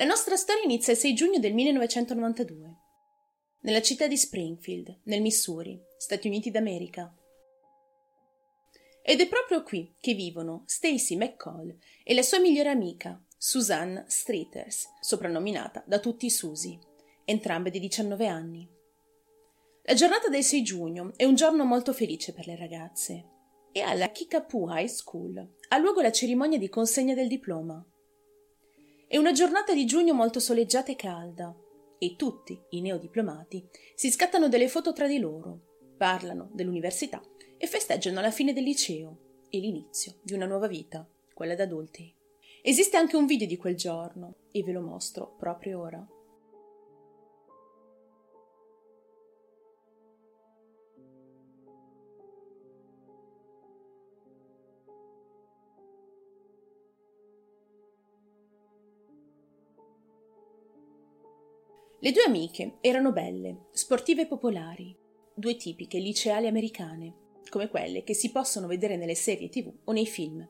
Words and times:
La 0.00 0.06
nostra 0.06 0.34
storia 0.36 0.62
inizia 0.62 0.94
il 0.94 0.98
6 0.98 1.12
giugno 1.12 1.38
del 1.38 1.52
1992, 1.52 2.76
nella 3.60 3.82
città 3.82 4.06
di 4.06 4.16
Springfield, 4.16 5.00
nel 5.02 5.20
Missouri, 5.20 5.78
Stati 5.98 6.26
Uniti 6.26 6.50
d'America. 6.50 7.14
Ed 9.02 9.20
è 9.20 9.28
proprio 9.28 9.62
qui 9.62 9.94
che 10.00 10.14
vivono 10.14 10.62
Stacy 10.64 11.16
McCall 11.16 11.76
e 12.02 12.14
la 12.14 12.22
sua 12.22 12.38
migliore 12.38 12.70
amica, 12.70 13.22
Suzanne 13.36 14.06
Streeters, 14.08 14.88
soprannominata 15.02 15.84
da 15.86 15.98
tutti 15.98 16.30
Susie, 16.30 16.78
entrambe 17.26 17.68
di 17.68 17.78
19 17.78 18.26
anni. 18.26 18.66
La 19.82 19.92
giornata 19.92 20.30
del 20.30 20.42
6 20.42 20.62
giugno 20.62 21.12
è 21.16 21.24
un 21.24 21.34
giorno 21.34 21.66
molto 21.66 21.92
felice 21.92 22.32
per 22.32 22.46
le 22.46 22.56
ragazze 22.56 23.28
e 23.70 23.82
alla 23.82 24.08
Kickapoo 24.08 24.74
High 24.74 24.88
School 24.88 25.46
ha 25.68 25.76
luogo 25.76 26.00
la 26.00 26.10
cerimonia 26.10 26.56
di 26.56 26.70
consegna 26.70 27.12
del 27.12 27.28
diploma. 27.28 27.84
È 29.10 29.16
una 29.16 29.32
giornata 29.32 29.74
di 29.74 29.86
giugno 29.86 30.14
molto 30.14 30.38
soleggiata 30.38 30.92
e 30.92 30.94
calda 30.94 31.52
e 31.98 32.14
tutti 32.14 32.56
i 32.68 32.80
neodiplomati 32.80 33.68
si 33.96 34.08
scattano 34.08 34.48
delle 34.48 34.68
foto 34.68 34.92
tra 34.92 35.08
di 35.08 35.18
loro, 35.18 35.78
parlano 35.96 36.48
dell'università 36.52 37.20
e 37.58 37.66
festeggiano 37.66 38.20
la 38.20 38.30
fine 38.30 38.52
del 38.52 38.62
liceo 38.62 39.46
e 39.50 39.58
l'inizio 39.58 40.20
di 40.22 40.32
una 40.32 40.46
nuova 40.46 40.68
vita, 40.68 41.04
quella 41.34 41.56
da 41.56 41.64
adulti. 41.64 42.14
Esiste 42.62 42.98
anche 42.98 43.16
un 43.16 43.26
video 43.26 43.48
di 43.48 43.56
quel 43.56 43.74
giorno 43.74 44.36
e 44.52 44.62
ve 44.62 44.70
lo 44.70 44.80
mostro 44.80 45.34
proprio 45.36 45.80
ora. 45.80 46.08
Le 62.02 62.12
due 62.12 62.22
amiche 62.22 62.78
erano 62.80 63.12
belle, 63.12 63.66
sportive 63.72 64.22
e 64.22 64.26
popolari, 64.26 64.96
due 65.34 65.56
tipiche 65.56 65.98
liceali 65.98 66.46
americane, 66.46 67.14
come 67.50 67.68
quelle 67.68 68.04
che 68.04 68.14
si 68.14 68.30
possono 68.30 68.66
vedere 68.66 68.96
nelle 68.96 69.14
serie 69.14 69.50
tv 69.50 69.70
o 69.84 69.92
nei 69.92 70.06
film. 70.06 70.48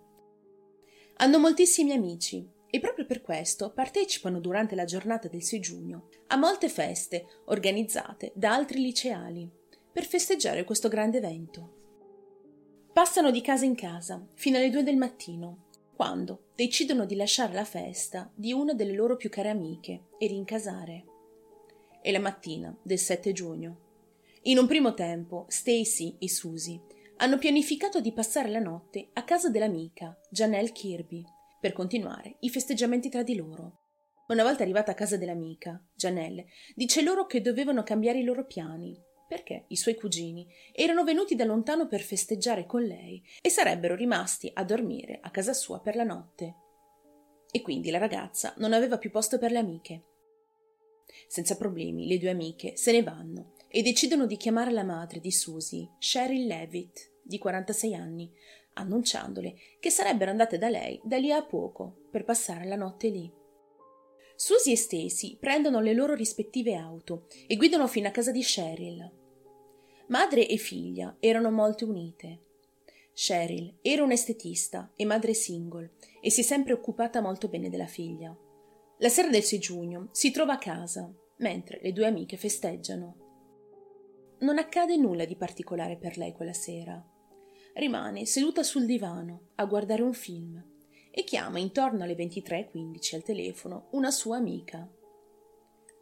Hanno 1.17 1.39
moltissimi 1.41 1.91
amici 1.91 2.49
e 2.71 2.79
proprio 2.79 3.05
per 3.05 3.21
questo 3.21 3.73
partecipano 3.73 4.39
durante 4.39 4.77
la 4.77 4.85
giornata 4.85 5.27
del 5.27 5.43
6 5.43 5.59
giugno 5.59 6.09
a 6.29 6.37
molte 6.37 6.69
feste 6.69 7.27
organizzate 7.47 8.31
da 8.37 8.55
altri 8.55 8.81
liceali 8.81 9.51
per 9.93 10.05
festeggiare 10.05 10.63
questo 10.63 10.87
grande 10.87 11.19
evento. 11.19 11.79
Passano 12.93 13.33
di 13.33 13.41
casa 13.41 13.65
in 13.65 13.75
casa 13.75 14.25
fino 14.35 14.57
alle 14.57 14.71
due 14.71 14.85
del 14.85 14.97
mattino, 14.97 15.67
quando 15.97 16.51
decidono 16.55 17.07
di 17.07 17.17
lasciare 17.17 17.55
la 17.55 17.65
festa 17.65 18.31
di 18.37 18.53
una 18.53 18.73
delle 18.73 18.95
loro 18.95 19.17
più 19.17 19.29
care 19.29 19.49
amiche 19.49 20.11
e 20.17 20.29
rincasare 20.29 21.10
e 22.03 22.13
la 22.13 22.21
mattina 22.21 22.77
del 22.83 22.99
7 22.99 23.33
giugno. 23.33 23.89
In 24.43 24.59
un 24.59 24.67
primo 24.67 24.95
tempo, 24.95 25.45
Stacy 25.49 26.17
e 26.19 26.29
Susie 26.29 26.81
hanno 27.17 27.37
pianificato 27.37 28.01
di 28.01 28.13
passare 28.13 28.49
la 28.49 28.59
notte 28.59 29.11
a 29.13 29.25
casa 29.25 29.51
dell'amica 29.51 30.19
Janelle 30.31 30.73
Kirby 30.73 31.23
per 31.61 31.73
continuare 31.75 32.37
i 32.41 32.49
festeggiamenti 32.49 33.11
tra 33.11 33.23
di 33.23 33.37
loro. 33.37 33.79
Una 34.29 34.43
volta 34.43 34.63
arrivata 34.63 34.93
a 34.93 34.95
casa 34.95 35.19
dell'amica, 35.19 35.83
Janelle 35.95 36.47
dice 36.75 37.03
loro 37.03 37.27
che 37.27 37.43
dovevano 37.43 37.83
cambiare 37.83 38.21
i 38.21 38.25
loro 38.25 38.47
piani 38.47 38.99
perché 39.29 39.67
i 39.69 39.77
suoi 39.77 39.95
cugini 39.95 40.49
erano 40.73 41.05
venuti 41.05 41.37
da 41.37 41.45
lontano 41.45 41.87
per 41.87 42.01
festeggiare 42.01 42.67
con 42.67 42.83
lei 42.83 43.23
e 43.41 43.49
sarebbero 43.49 43.95
rimasti 43.95 44.51
a 44.53 44.65
dormire 44.65 45.21
a 45.23 45.31
casa 45.31 45.53
sua 45.53 45.81
per 45.81 45.95
la 45.95 46.03
notte. 46.03 46.55
E 47.51 47.61
quindi 47.61 47.91
la 47.91 47.99
ragazza 47.99 48.55
non 48.57 48.73
aveva 48.73 48.99
più 48.99 49.11
posto 49.11 49.39
per 49.39 49.53
le 49.53 49.59
amiche 49.59 50.05
senza 51.27 51.57
problemi, 51.57 52.07
le 52.07 52.19
due 52.19 52.31
amiche 52.31 52.77
se 52.77 52.93
ne 52.93 53.03
vanno 53.03 53.53
e 53.69 53.83
decidono 53.83 54.27
di 54.27 54.37
chiamare 54.37 54.71
la 54.71 54.83
madre 54.83 55.21
di 55.21 55.31
Susie, 55.31 55.91
Cheryl 55.99 56.47
Levitt, 56.47 57.11
di 57.23 57.39
46 57.39 57.95
anni, 57.95 58.31
annunciandole 58.75 59.55
che 59.79 59.91
sarebbero 59.91 60.31
andate 60.31 60.59
da 60.59 60.69
lei 60.69 61.01
da 61.05 61.17
lì 61.17 61.31
a 61.31 61.43
poco 61.43 62.07
per 62.11 62.25
passare 62.25 62.67
la 62.67 62.77
notte 62.77 63.09
lì. 63.09 63.31
Susie 64.35 64.73
e 64.73 64.77
Stacy 64.77 65.37
prendono 65.37 65.81
le 65.81 65.93
loro 65.93 66.15
rispettive 66.15 66.75
auto 66.75 67.27
e 67.47 67.57
guidano 67.57 67.87
fino 67.87 68.09
a 68.09 68.11
casa 68.11 68.31
di 68.31 68.41
Cheryl. 68.41 69.19
Madre 70.09 70.49
e 70.49 70.57
figlia 70.57 71.17
erano 71.21 71.51
molto 71.51 71.87
unite. 71.87 72.49
Cheryl 73.13 73.77
era 73.83 74.03
un'estetista 74.03 74.93
e 74.97 75.05
madre 75.05 75.35
single 75.35 75.91
e 76.23 76.31
si 76.31 76.41
è 76.41 76.45
sempre 76.45 76.73
occupata 76.73 77.21
molto 77.21 77.49
bene 77.49 77.69
della 77.69 77.87
figlia. 77.87 78.35
La 79.03 79.09
sera 79.09 79.29
del 79.29 79.43
6 79.43 79.59
giugno 79.59 80.09
si 80.13 80.31
trova 80.31 80.53
a 80.53 80.59
casa, 80.59 81.11
mentre 81.39 81.81
le 81.83 81.93
due 81.93 82.07
amiche 82.07 82.37
festeggiano. 82.37 84.37
Non 84.41 84.59
accade 84.59 84.99
nulla 84.99 85.25
di 85.25 85.37
particolare 85.37 85.97
per 85.97 86.19
lei 86.19 86.35
quella 86.35 86.53
sera. 86.53 87.03
Rimane 87.75 88.27
seduta 88.27 88.63
sul 88.63 88.85
divano 88.85 89.53
a 89.55 89.65
guardare 89.65 90.03
un 90.03 90.13
film 90.13 90.63
e 91.11 91.25
chiama 91.25 91.59
intorno 91.59 92.05
alle 92.05 92.15
23.15 92.15 93.15
al 93.15 93.23
telefono 93.23 93.89
una 93.93 94.11
sua 94.11 94.37
amica. 94.37 94.87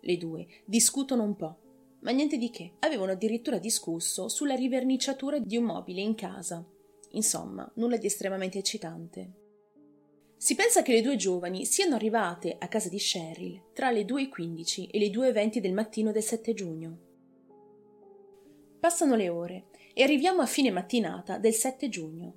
Le 0.00 0.16
due 0.16 0.47
discutono 0.65 1.22
un 1.22 1.36
po', 1.36 1.59
ma 2.00 2.10
niente 2.10 2.36
di 2.36 2.50
che. 2.50 2.75
Avevano 2.80 3.12
addirittura 3.12 3.59
discusso 3.59 4.28
sulla 4.28 4.56
riverniciatura 4.56 5.38
di 5.38 5.56
un 5.56 5.66
mobile 5.66 6.00
in 6.00 6.16
casa. 6.16 6.66
Insomma, 7.10 7.70
nulla 7.76 7.97
di 7.97 8.06
estremamente 8.06 8.59
eccitante. 8.59 9.38
Si 10.38 10.54
pensa 10.54 10.82
che 10.82 10.93
le 10.93 11.03
due 11.03 11.16
giovani 11.16 11.65
siano 11.65 11.97
arrivate 11.97 12.54
a 12.60 12.69
casa 12.69 12.88
di 12.88 12.99
Cheryl 12.99 13.71
tra 13.72 13.91
le 13.91 14.04
2.15 14.04 14.88
e 14.88 14.99
le 15.00 15.09
2.20 15.09 15.59
del 15.59 15.72
mattino 15.72 16.12
del 16.12 16.22
7 16.22 16.54
giugno. 16.54 16.99
Passano 18.78 19.16
le 19.16 19.28
ore 19.28 19.66
e 19.93 20.04
arriviamo 20.04 20.41
a 20.41 20.47
fine 20.47 20.71
mattinata 20.71 21.38
del 21.38 21.54
7 21.54 21.88
giugno. 21.88 22.34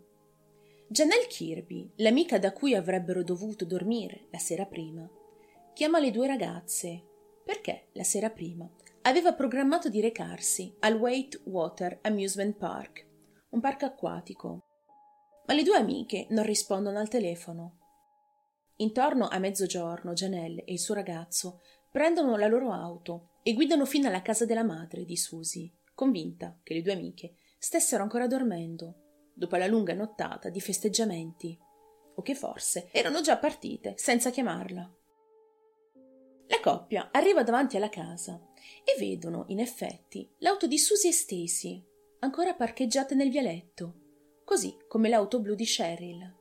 Janelle 0.87 1.27
Kirby, 1.27 1.91
l'amica 1.97 2.39
da 2.39 2.51
cui 2.53 2.73
avrebbero 2.73 3.23
dovuto 3.23 3.65
dormire 3.65 4.25
la 4.31 4.39
sera 4.39 4.65
prima, 4.65 5.07
chiama 5.73 5.99
le 5.99 6.09
due 6.09 6.25
ragazze 6.25 7.03
perché 7.45 7.89
la 7.93 8.03
sera 8.03 8.31
prima 8.31 8.67
aveva 9.03 9.33
programmato 9.33 9.89
di 9.89 10.01
recarsi 10.01 10.75
al 10.79 10.95
White 10.95 11.41
Water 11.45 11.99
Amusement 12.01 12.57
Park, 12.57 13.05
un 13.49 13.59
parco 13.59 13.85
acquatico. 13.85 14.65
Ma 15.45 15.53
le 15.53 15.63
due 15.63 15.77
amiche 15.77 16.25
non 16.29 16.45
rispondono 16.45 16.97
al 16.97 17.09
telefono. 17.09 17.80
Intorno 18.81 19.27
a 19.27 19.37
mezzogiorno 19.37 20.13
Janelle 20.13 20.63
e 20.63 20.73
il 20.73 20.79
suo 20.79 20.95
ragazzo 20.95 21.61
prendono 21.91 22.35
la 22.35 22.47
loro 22.47 22.71
auto 22.71 23.33
e 23.43 23.53
guidano 23.53 23.85
fino 23.85 24.07
alla 24.07 24.23
casa 24.23 24.45
della 24.45 24.63
madre 24.63 25.05
di 25.05 25.15
Susie, 25.15 25.71
convinta 25.93 26.59
che 26.63 26.73
le 26.73 26.81
due 26.81 26.93
amiche 26.93 27.35
stessero 27.59 28.01
ancora 28.01 28.25
dormendo, 28.25 29.29
dopo 29.35 29.55
la 29.55 29.67
lunga 29.67 29.93
nottata 29.93 30.49
di 30.49 30.59
festeggiamenti, 30.59 31.55
o 32.15 32.21
che 32.23 32.33
forse 32.33 32.89
erano 32.91 33.21
già 33.21 33.37
partite 33.37 33.93
senza 33.97 34.31
chiamarla. 34.31 34.95
La 36.47 36.59
coppia 36.59 37.09
arriva 37.11 37.43
davanti 37.43 37.77
alla 37.77 37.89
casa 37.89 38.41
e 38.83 38.97
vedono, 38.97 39.45
in 39.49 39.59
effetti, 39.59 40.27
l'auto 40.39 40.65
di 40.65 40.79
Susie 40.79 41.11
e 41.11 41.13
Stacy, 41.13 41.85
ancora 42.19 42.55
parcheggiate 42.55 43.13
nel 43.13 43.29
vialetto, 43.29 44.41
così 44.43 44.75
come 44.87 45.07
l'auto 45.07 45.39
blu 45.39 45.53
di 45.53 45.65
Cheryl. 45.65 46.39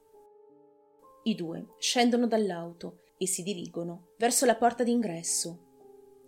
I 1.23 1.35
due 1.35 1.75
scendono 1.79 2.27
dall'auto 2.27 3.01
e 3.19 3.27
si 3.27 3.43
dirigono 3.43 4.13
verso 4.17 4.47
la 4.47 4.57
porta 4.57 4.83
d'ingresso. 4.83 5.69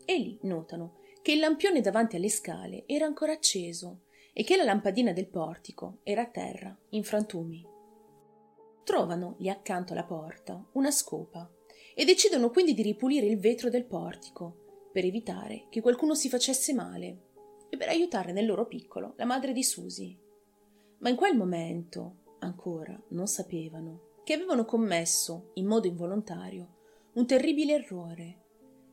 E 0.04 0.19
lì 0.19 0.38
notano 0.42 1.00
che 1.22 1.32
il 1.32 1.38
lampione 1.38 1.80
davanti 1.80 2.16
alle 2.16 2.28
scale 2.28 2.84
era 2.86 3.06
ancora 3.06 3.32
acceso 3.32 4.03
e 4.34 4.44
che 4.44 4.56
la 4.56 4.64
lampadina 4.64 5.12
del 5.12 5.28
portico 5.28 6.00
era 6.03 6.22
a 6.22 6.26
terra, 6.26 6.76
in 6.91 7.04
frantumi. 7.04 7.64
Trovano 8.84 9.36
lì 9.38 9.48
accanto 9.48 9.92
alla 9.92 10.04
porta 10.04 10.62
una 10.72 10.91
scopa 10.91 11.50
e 11.94 12.04
decidono 12.04 12.50
quindi 12.50 12.74
di 12.74 12.83
ripulire 12.83 13.27
il 13.27 13.39
vetro 13.39 13.71
del 13.71 13.86
portico 13.86 14.89
per 14.92 15.04
evitare 15.04 15.66
che 15.71 15.80
qualcuno 15.80 16.15
si 16.15 16.28
facesse 16.28 16.74
male 16.74 17.30
e 17.71 17.77
per 17.78 17.89
aiutare 17.89 18.33
nel 18.33 18.44
loro 18.44 18.66
piccolo 18.66 19.15
la 19.16 19.24
madre 19.24 19.53
di 19.53 19.62
Susie. 19.62 20.18
Ma 20.98 21.09
in 21.09 21.16
quel 21.16 21.36
momento 21.36 22.36
ancora 22.41 23.00
non 23.09 23.27
sapevano 23.27 24.10
che 24.24 24.33
avevano 24.33 24.65
commesso, 24.65 25.51
in 25.54 25.66
modo 25.66 25.86
involontario, 25.86 26.77
un 27.15 27.27
terribile 27.27 27.74
errore, 27.74 28.41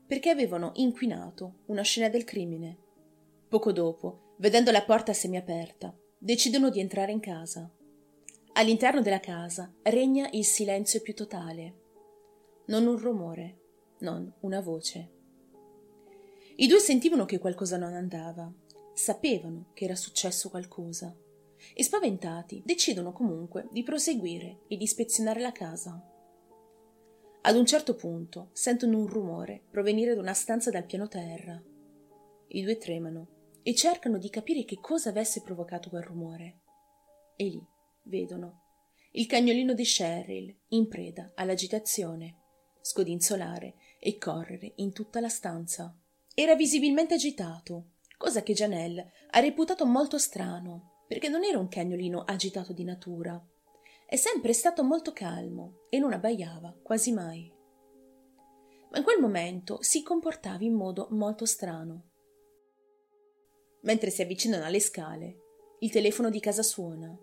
perché 0.06 0.30
avevano 0.30 0.72
inquinato 0.76 1.60
una 1.68 1.84
scena 1.84 2.10
del 2.10 2.24
crimine. 2.24 2.78
Poco 3.48 3.72
dopo, 3.72 4.34
vedendo 4.38 4.72
la 4.72 4.84
porta 4.84 5.14
semiaperta, 5.14 5.96
decidono 6.18 6.70
di 6.70 6.80
entrare 6.80 7.12
in 7.12 7.20
casa. 7.20 7.72
All'interno 8.54 9.02
della 9.02 9.20
casa 9.20 9.72
regna 9.84 10.28
il 10.32 10.46
silenzio 10.46 11.02
più 11.02 11.14
totale. 11.14 11.76
Non 12.66 12.88
un 12.88 12.98
rumore, 12.98 13.60
non 14.00 14.32
una 14.42 14.62
voce. 14.62 15.12
I 16.56 16.68
due 16.68 16.80
sentivano 16.80 17.26
che 17.26 17.40
qualcosa 17.40 17.78
non 17.78 17.94
andava, 17.94 18.52
sapevano 18.94 19.70
che 19.74 19.86
era 19.86 19.96
successo 19.96 20.50
qualcosa 20.50 21.16
e 21.74 21.84
spaventati 21.84 22.62
decidono 22.66 23.12
comunque 23.12 23.68
di 23.72 23.84
proseguire 23.84 24.62
e 24.68 24.78
di 24.78 24.84
ispezionare 24.84 25.40
la 25.40 25.52
casa. 25.52 26.04
Ad 27.42 27.56
un 27.56 27.66
certo 27.66 27.96
punto 27.96 28.50
sentono 28.54 28.98
un 28.98 29.08
rumore 29.08 29.64
provenire 29.70 30.14
da 30.14 30.22
una 30.22 30.34
stanza 30.34 30.70
dal 30.70 30.86
piano 30.86 31.08
terra. 31.08 31.62
I 32.48 32.62
due 32.62 32.78
tremano 32.78 33.28
e 33.64 33.74
cercano 33.74 34.18
di 34.18 34.30
capire 34.30 34.66
che 34.66 34.80
cosa 34.80 35.10
avesse 35.10 35.42
provocato 35.42 35.90
quel 35.90 36.04
rumore. 36.04 36.62
E 37.36 37.46
lì 37.46 37.66
vedono 38.04 38.64
il 39.12 39.26
cagnolino 39.26 39.74
di 39.74 39.84
Cheryl 39.84 40.56
in 40.70 40.88
preda 40.88 41.32
all'agitazione, 41.36 42.36
scodinzolare 42.82 43.76
e 44.00 44.18
correre 44.18 44.74
in 44.76 44.92
tutta 44.94 45.20
la 45.20 45.30
stanza. 45.30 45.96
Era 46.34 46.56
visibilmente 46.56 47.16
agitato, 47.16 47.92
cosa 48.18 48.44
che 48.44 48.54
Janelle 48.54 49.12
ha 49.32 49.40
reputato 49.40 49.86
molto 49.86 50.18
strano, 50.18 50.99
perché 51.10 51.28
non 51.28 51.44
era 51.44 51.58
un 51.58 51.68
cagnolino 51.68 52.22
agitato 52.22 52.72
di 52.72 52.84
natura. 52.84 53.44
È 54.06 54.16
sempre 54.16 54.54
stato 54.54 54.84
molto 54.84 55.12
calmo 55.12 55.86
e 55.90 55.98
non 55.98 56.14
abbaiava 56.14 56.78
quasi 56.84 57.12
mai. 57.12 57.52
Ma 58.92 59.00
in 59.00 59.04
quel 59.04 59.20
momento 59.20 59.82
si 59.82 60.04
comportava 60.04 60.64
in 60.64 60.76
modo 60.76 61.08
molto 61.10 61.48
strano. 61.48 62.12
Mentre 63.82 64.12
si 64.12 64.22
avvicinano 64.22 64.66
alle 64.66 64.80
scale, 64.80 65.38
il 65.80 65.90
telefono 65.90 66.30
di 66.30 66.40
casa 66.40 66.62
suona 66.62 67.18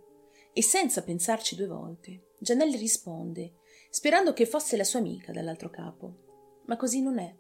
e 0.52 0.62
senza 0.62 1.04
pensarci 1.04 1.54
due 1.54 1.68
volte, 1.68 2.30
Janelle 2.40 2.76
risponde, 2.76 3.58
sperando 3.90 4.32
che 4.32 4.46
fosse 4.46 4.76
la 4.76 4.82
sua 4.84 4.98
amica 4.98 5.30
dall'altro 5.30 5.70
capo. 5.70 6.62
Ma 6.66 6.76
così 6.76 7.00
non 7.00 7.20
è. 7.20 7.32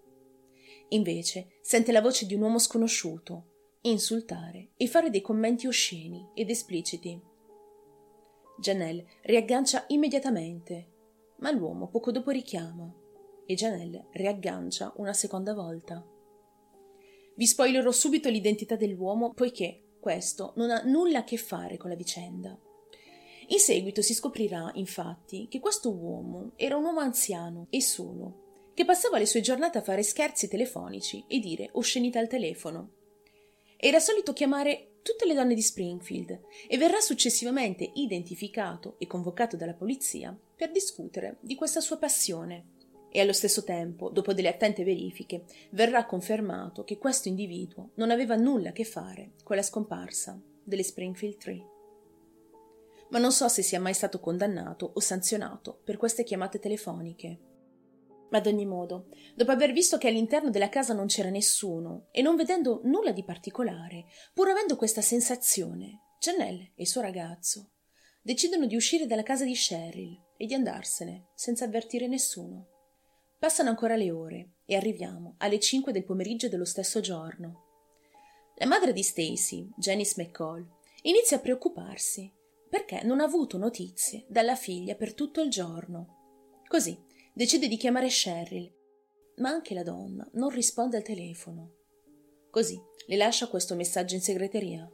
Invece 0.90 1.58
sente 1.60 1.90
la 1.90 2.00
voce 2.00 2.24
di 2.24 2.34
un 2.34 2.42
uomo 2.42 2.60
sconosciuto 2.60 3.54
insultare 3.90 4.70
e 4.76 4.86
fare 4.86 5.10
dei 5.10 5.20
commenti 5.20 5.66
osceni 5.66 6.28
ed 6.34 6.50
espliciti. 6.50 7.20
Janelle 8.58 9.06
riaggancia 9.22 9.84
immediatamente, 9.88 10.92
ma 11.38 11.50
l'uomo 11.50 11.88
poco 11.88 12.10
dopo 12.10 12.30
richiama 12.30 12.92
e 13.44 13.54
Janelle 13.54 14.06
riaggancia 14.12 14.92
una 14.96 15.12
seconda 15.12 15.54
volta. 15.54 16.04
Vi 17.36 17.46
spoilerò 17.46 17.90
subito 17.90 18.28
l'identità 18.28 18.76
dell'uomo 18.76 19.32
poiché 19.34 19.82
questo 20.00 20.52
non 20.56 20.70
ha 20.70 20.82
nulla 20.82 21.18
a 21.18 21.24
che 21.24 21.36
fare 21.36 21.76
con 21.76 21.90
la 21.90 21.96
vicenda. 21.96 22.58
In 23.48 23.58
seguito 23.58 24.02
si 24.02 24.14
scoprirà, 24.14 24.70
infatti, 24.74 25.46
che 25.48 25.60
questo 25.60 25.92
uomo 25.92 26.52
era 26.56 26.76
un 26.76 26.84
uomo 26.84 27.00
anziano 27.00 27.66
e 27.70 27.80
solo, 27.80 28.70
che 28.74 28.84
passava 28.84 29.18
le 29.18 29.26
sue 29.26 29.40
giornate 29.40 29.78
a 29.78 29.82
fare 29.82 30.02
scherzi 30.02 30.48
telefonici 30.48 31.24
e 31.28 31.38
dire 31.38 31.68
oscenità 31.72 32.18
al 32.18 32.26
telefono. 32.26 32.95
Era 33.76 33.98
solito 33.98 34.32
chiamare 34.32 34.98
tutte 35.02 35.26
le 35.26 35.34
donne 35.34 35.54
di 35.54 35.62
Springfield 35.62 36.40
e 36.68 36.76
verrà 36.78 37.00
successivamente 37.00 37.90
identificato 37.94 38.96
e 38.98 39.06
convocato 39.06 39.56
dalla 39.56 39.74
polizia 39.74 40.36
per 40.56 40.72
discutere 40.72 41.36
di 41.40 41.54
questa 41.54 41.80
sua 41.80 41.98
passione. 41.98 42.74
E 43.10 43.20
allo 43.20 43.32
stesso 43.32 43.64
tempo, 43.64 44.10
dopo 44.10 44.34
delle 44.34 44.48
attente 44.48 44.84
verifiche, 44.84 45.44
verrà 45.70 46.04
confermato 46.06 46.84
che 46.84 46.98
questo 46.98 47.28
individuo 47.28 47.90
non 47.94 48.10
aveva 48.10 48.34
nulla 48.34 48.70
a 48.70 48.72
che 48.72 48.84
fare 48.84 49.32
con 49.42 49.56
la 49.56 49.62
scomparsa 49.62 50.40
delle 50.62 50.82
Springfield 50.82 51.36
Tree 51.36 51.74
ma 53.08 53.18
non 53.18 53.32
so 53.32 53.48
se 53.48 53.62
sia 53.62 53.80
mai 53.80 53.94
stato 53.94 54.18
condannato 54.20 54.90
o 54.94 55.00
sanzionato 55.00 55.78
per 55.84 55.96
queste 55.96 56.24
chiamate 56.24 56.58
telefoniche. 56.58 57.38
Ad 58.30 58.46
ogni 58.46 58.66
modo, 58.66 59.08
dopo 59.34 59.52
aver 59.52 59.72
visto 59.72 59.98
che 59.98 60.08
all'interno 60.08 60.50
della 60.50 60.68
casa 60.68 60.92
non 60.92 61.06
c'era 61.06 61.30
nessuno 61.30 62.08
e 62.10 62.22
non 62.22 62.36
vedendo 62.36 62.80
nulla 62.84 63.12
di 63.12 63.24
particolare, 63.24 64.06
pur 64.34 64.48
avendo 64.48 64.76
questa 64.76 65.00
sensazione, 65.00 66.14
Janelle 66.18 66.72
e 66.74 66.82
il 66.82 66.86
suo 66.88 67.00
ragazzo 67.00 67.70
decidono 68.26 68.66
di 68.66 68.74
uscire 68.74 69.06
dalla 69.06 69.22
casa 69.22 69.44
di 69.44 69.52
Cheryl 69.52 70.20
e 70.36 70.46
di 70.46 70.54
andarsene 70.54 71.28
senza 71.36 71.64
avvertire 71.64 72.08
nessuno. 72.08 72.66
Passano 73.38 73.68
ancora 73.68 73.94
le 73.94 74.10
ore 74.10 74.54
e 74.66 74.74
arriviamo 74.74 75.36
alle 75.38 75.60
5 75.60 75.92
del 75.92 76.02
pomeriggio 76.02 76.48
dello 76.48 76.64
stesso 76.64 76.98
giorno. 76.98 77.62
La 78.56 78.66
madre 78.66 78.92
di 78.92 79.04
Stacy, 79.04 79.70
Janice 79.76 80.20
McCall, 80.20 80.66
inizia 81.02 81.36
a 81.36 81.40
preoccuparsi 81.40 82.28
perché 82.68 83.04
non 83.04 83.20
ha 83.20 83.24
avuto 83.24 83.58
notizie 83.58 84.24
dalla 84.28 84.56
figlia 84.56 84.96
per 84.96 85.14
tutto 85.14 85.40
il 85.40 85.48
giorno. 85.48 86.62
Così 86.66 87.00
decide 87.36 87.68
di 87.68 87.76
chiamare 87.76 88.06
Cheryl, 88.08 88.72
ma 89.36 89.50
anche 89.50 89.74
la 89.74 89.82
donna 89.82 90.26
non 90.32 90.48
risponde 90.48 90.96
al 90.96 91.02
telefono. 91.02 91.74
Così 92.50 92.80
le 93.08 93.16
lascia 93.16 93.48
questo 93.48 93.74
messaggio 93.74 94.14
in 94.14 94.22
segreteria. 94.22 94.90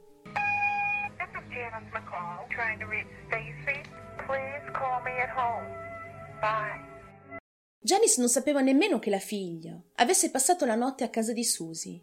Janice 7.79 8.19
non 8.19 8.27
sapeva 8.27 8.59
nemmeno 8.59 8.99
che 8.99 9.09
la 9.09 9.19
figlia 9.19 9.81
avesse 9.95 10.29
passato 10.29 10.65
la 10.65 10.75
notte 10.75 11.05
a 11.05 11.09
casa 11.09 11.31
di 11.31 11.45
Susie. 11.45 12.01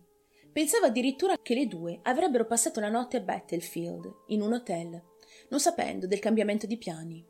Pensava 0.50 0.86
addirittura 0.86 1.36
che 1.36 1.54
le 1.54 1.66
due 1.66 2.00
avrebbero 2.02 2.46
passato 2.46 2.80
la 2.80 2.88
notte 2.88 3.18
a 3.18 3.20
Battlefield, 3.20 4.10
in 4.28 4.40
un 4.40 4.54
hotel, 4.54 5.02
non 5.50 5.60
sapendo 5.60 6.06
del 6.06 6.18
cambiamento 6.18 6.66
di 6.66 6.78
piani. 6.78 7.29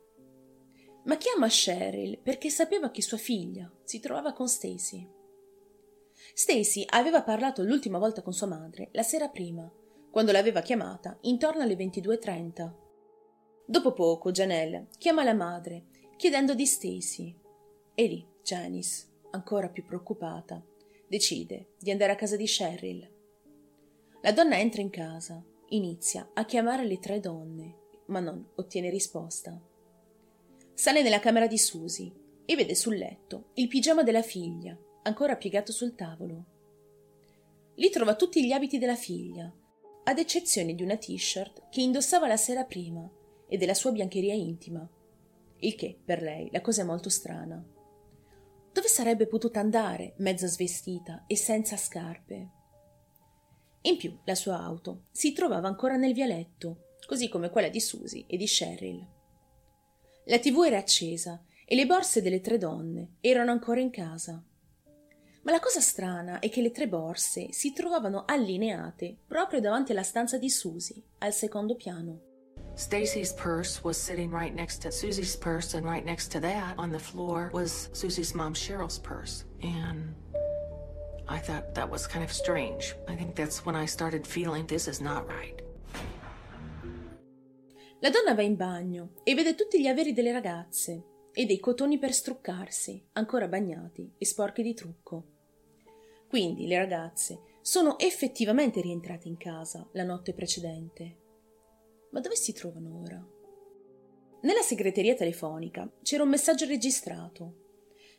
Ma 1.03 1.17
chiama 1.17 1.47
Cheryl 1.47 2.19
perché 2.19 2.49
sapeva 2.49 2.91
che 2.91 3.01
sua 3.01 3.17
figlia 3.17 3.71
si 3.83 3.99
trovava 3.99 4.33
con 4.33 4.47
Stacy. 4.47 5.07
Stacy 6.33 6.85
aveva 6.89 7.23
parlato 7.23 7.63
l'ultima 7.63 7.97
volta 7.97 8.21
con 8.21 8.33
sua 8.33 8.47
madre 8.47 8.89
la 8.91 9.03
sera 9.03 9.27
prima, 9.29 9.69
quando 10.11 10.31
l'aveva 10.31 10.61
chiamata 10.61 11.17
intorno 11.21 11.63
alle 11.63 11.75
22.30. 11.75 12.73
Dopo 13.65 13.93
poco 13.93 14.31
Janelle 14.31 14.87
chiama 14.97 15.23
la 15.23 15.33
madre 15.33 15.85
chiedendo 16.17 16.53
di 16.53 16.65
Stacy 16.65 17.35
e 17.95 18.05
lì 18.05 18.27
Janice, 18.43 19.07
ancora 19.31 19.69
più 19.69 19.83
preoccupata, 19.83 20.63
decide 21.07 21.73
di 21.79 21.91
andare 21.91 22.11
a 22.11 22.15
casa 22.15 22.35
di 22.35 22.45
Cheryl. 22.45 23.09
La 24.21 24.31
donna 24.31 24.59
entra 24.59 24.81
in 24.81 24.89
casa, 24.89 25.43
inizia 25.69 26.29
a 26.33 26.45
chiamare 26.45 26.85
le 26.85 26.99
tre 26.99 27.19
donne 27.19 27.79
ma 28.11 28.19
non 28.19 28.45
ottiene 28.55 28.89
risposta. 28.89 29.59
Sale 30.81 31.03
nella 31.03 31.19
camera 31.19 31.45
di 31.45 31.59
Susie 31.59 32.11
e 32.43 32.55
vede 32.55 32.73
sul 32.73 32.97
letto 32.97 33.51
il 33.53 33.67
pigiama 33.67 34.01
della 34.01 34.23
figlia, 34.23 34.75
ancora 35.03 35.35
piegato 35.35 35.71
sul 35.71 35.93
tavolo. 35.93 36.45
Lì 37.75 37.91
trova 37.91 38.15
tutti 38.15 38.43
gli 38.43 38.51
abiti 38.51 38.79
della 38.79 38.95
figlia, 38.95 39.53
ad 40.05 40.17
eccezione 40.17 40.73
di 40.73 40.81
una 40.81 40.97
t-shirt 40.97 41.69
che 41.69 41.81
indossava 41.81 42.25
la 42.25 42.35
sera 42.35 42.63
prima 42.63 43.07
e 43.47 43.57
della 43.57 43.75
sua 43.75 43.91
biancheria 43.91 44.33
intima, 44.33 44.89
il 45.59 45.75
che 45.75 45.99
per 46.03 46.23
lei 46.23 46.49
la 46.51 46.61
cosa 46.61 46.81
è 46.81 46.85
molto 46.85 47.09
strana. 47.09 47.63
Dove 48.73 48.87
sarebbe 48.87 49.27
potuta 49.27 49.59
andare, 49.59 50.15
mezza 50.17 50.47
svestita 50.47 51.25
e 51.27 51.37
senza 51.37 51.77
scarpe? 51.77 52.49
In 53.81 53.97
più, 53.97 54.17
la 54.23 54.33
sua 54.33 54.59
auto 54.59 55.03
si 55.11 55.31
trovava 55.31 55.67
ancora 55.67 55.95
nel 55.95 56.13
vialetto 56.13 56.95
così 57.05 57.29
come 57.29 57.51
quella 57.51 57.69
di 57.69 57.79
Susie 57.79 58.25
e 58.25 58.35
di 58.35 58.45
Cheryl. 58.45 59.19
La 60.25 60.39
tv 60.39 60.63
era 60.65 60.77
accesa 60.77 61.43
e 61.65 61.75
le 61.75 61.85
borse 61.85 62.21
delle 62.21 62.41
tre 62.41 62.57
donne 62.57 63.13
erano 63.21 63.51
ancora 63.51 63.79
in 63.79 63.89
casa. 63.89 64.43
Ma 65.43 65.51
la 65.51 65.59
cosa 65.59 65.79
strana 65.79 66.39
è 66.39 66.49
che 66.49 66.61
le 66.61 66.71
tre 66.71 66.87
borse 66.87 67.51
si 67.51 67.73
trovavano 67.73 68.25
allineate 68.25 69.17
proprio 69.25 69.59
davanti 69.59 69.91
alla 69.91 70.03
stanza 70.03 70.37
di 70.37 70.49
Susie, 70.49 71.01
al 71.19 71.33
secondo 71.33 71.75
piano. 71.75 72.21
Stacy's 72.75 73.33
purse 73.33 73.81
was 73.83 73.97
sitting 73.97 74.31
right 74.31 74.53
next 74.53 74.81
to 74.81 74.91
Susie's 74.91 75.35
purse, 75.35 75.75
and 75.75 75.85
right 75.85 76.05
next 76.05 76.31
to 76.31 76.39
that 76.39 76.77
on 76.77 76.91
the 76.91 76.99
floor 76.99 77.49
was 77.53 77.89
Susie's 77.91 78.33
mom 78.33 78.53
Cheryl's 78.53 78.99
purse. 78.99 79.45
And 79.61 80.13
I 81.27 81.39
thought 81.39 81.73
that 81.73 81.89
was 81.89 82.07
kind 82.07 82.23
of 82.23 82.31
strange. 82.31 82.95
I 83.07 83.15
think 83.15 83.35
that's 83.35 83.65
when 83.65 83.75
I 83.75 83.85
started 83.85 84.25
feeling 84.25 84.67
this 84.67 84.87
is 84.87 85.01
not 85.01 85.27
right. 85.27 85.60
La 88.03 88.09
donna 88.09 88.33
va 88.33 88.41
in 88.41 88.55
bagno 88.55 89.11
e 89.23 89.35
vede 89.35 89.53
tutti 89.53 89.79
gli 89.79 89.85
averi 89.85 90.11
delle 90.11 90.31
ragazze 90.31 91.03
e 91.31 91.45
dei 91.45 91.59
cotoni 91.59 91.99
per 91.99 92.13
struccarsi, 92.13 93.09
ancora 93.13 93.47
bagnati 93.47 94.13
e 94.17 94.25
sporchi 94.25 94.63
di 94.63 94.73
trucco. 94.73 95.25
Quindi 96.27 96.65
le 96.65 96.77
ragazze 96.77 97.59
sono 97.61 97.99
effettivamente 97.99 98.81
rientrate 98.81 99.27
in 99.27 99.37
casa 99.37 99.87
la 99.91 100.03
notte 100.03 100.33
precedente. 100.33 101.17
Ma 102.09 102.21
dove 102.21 102.35
si 102.35 102.53
trovano 102.53 103.01
ora? 103.01 103.23
Nella 104.41 104.61
segreteria 104.61 105.13
telefonica 105.13 105.87
c'era 106.01 106.23
un 106.23 106.29
messaggio 106.29 106.65
registrato. 106.65 107.57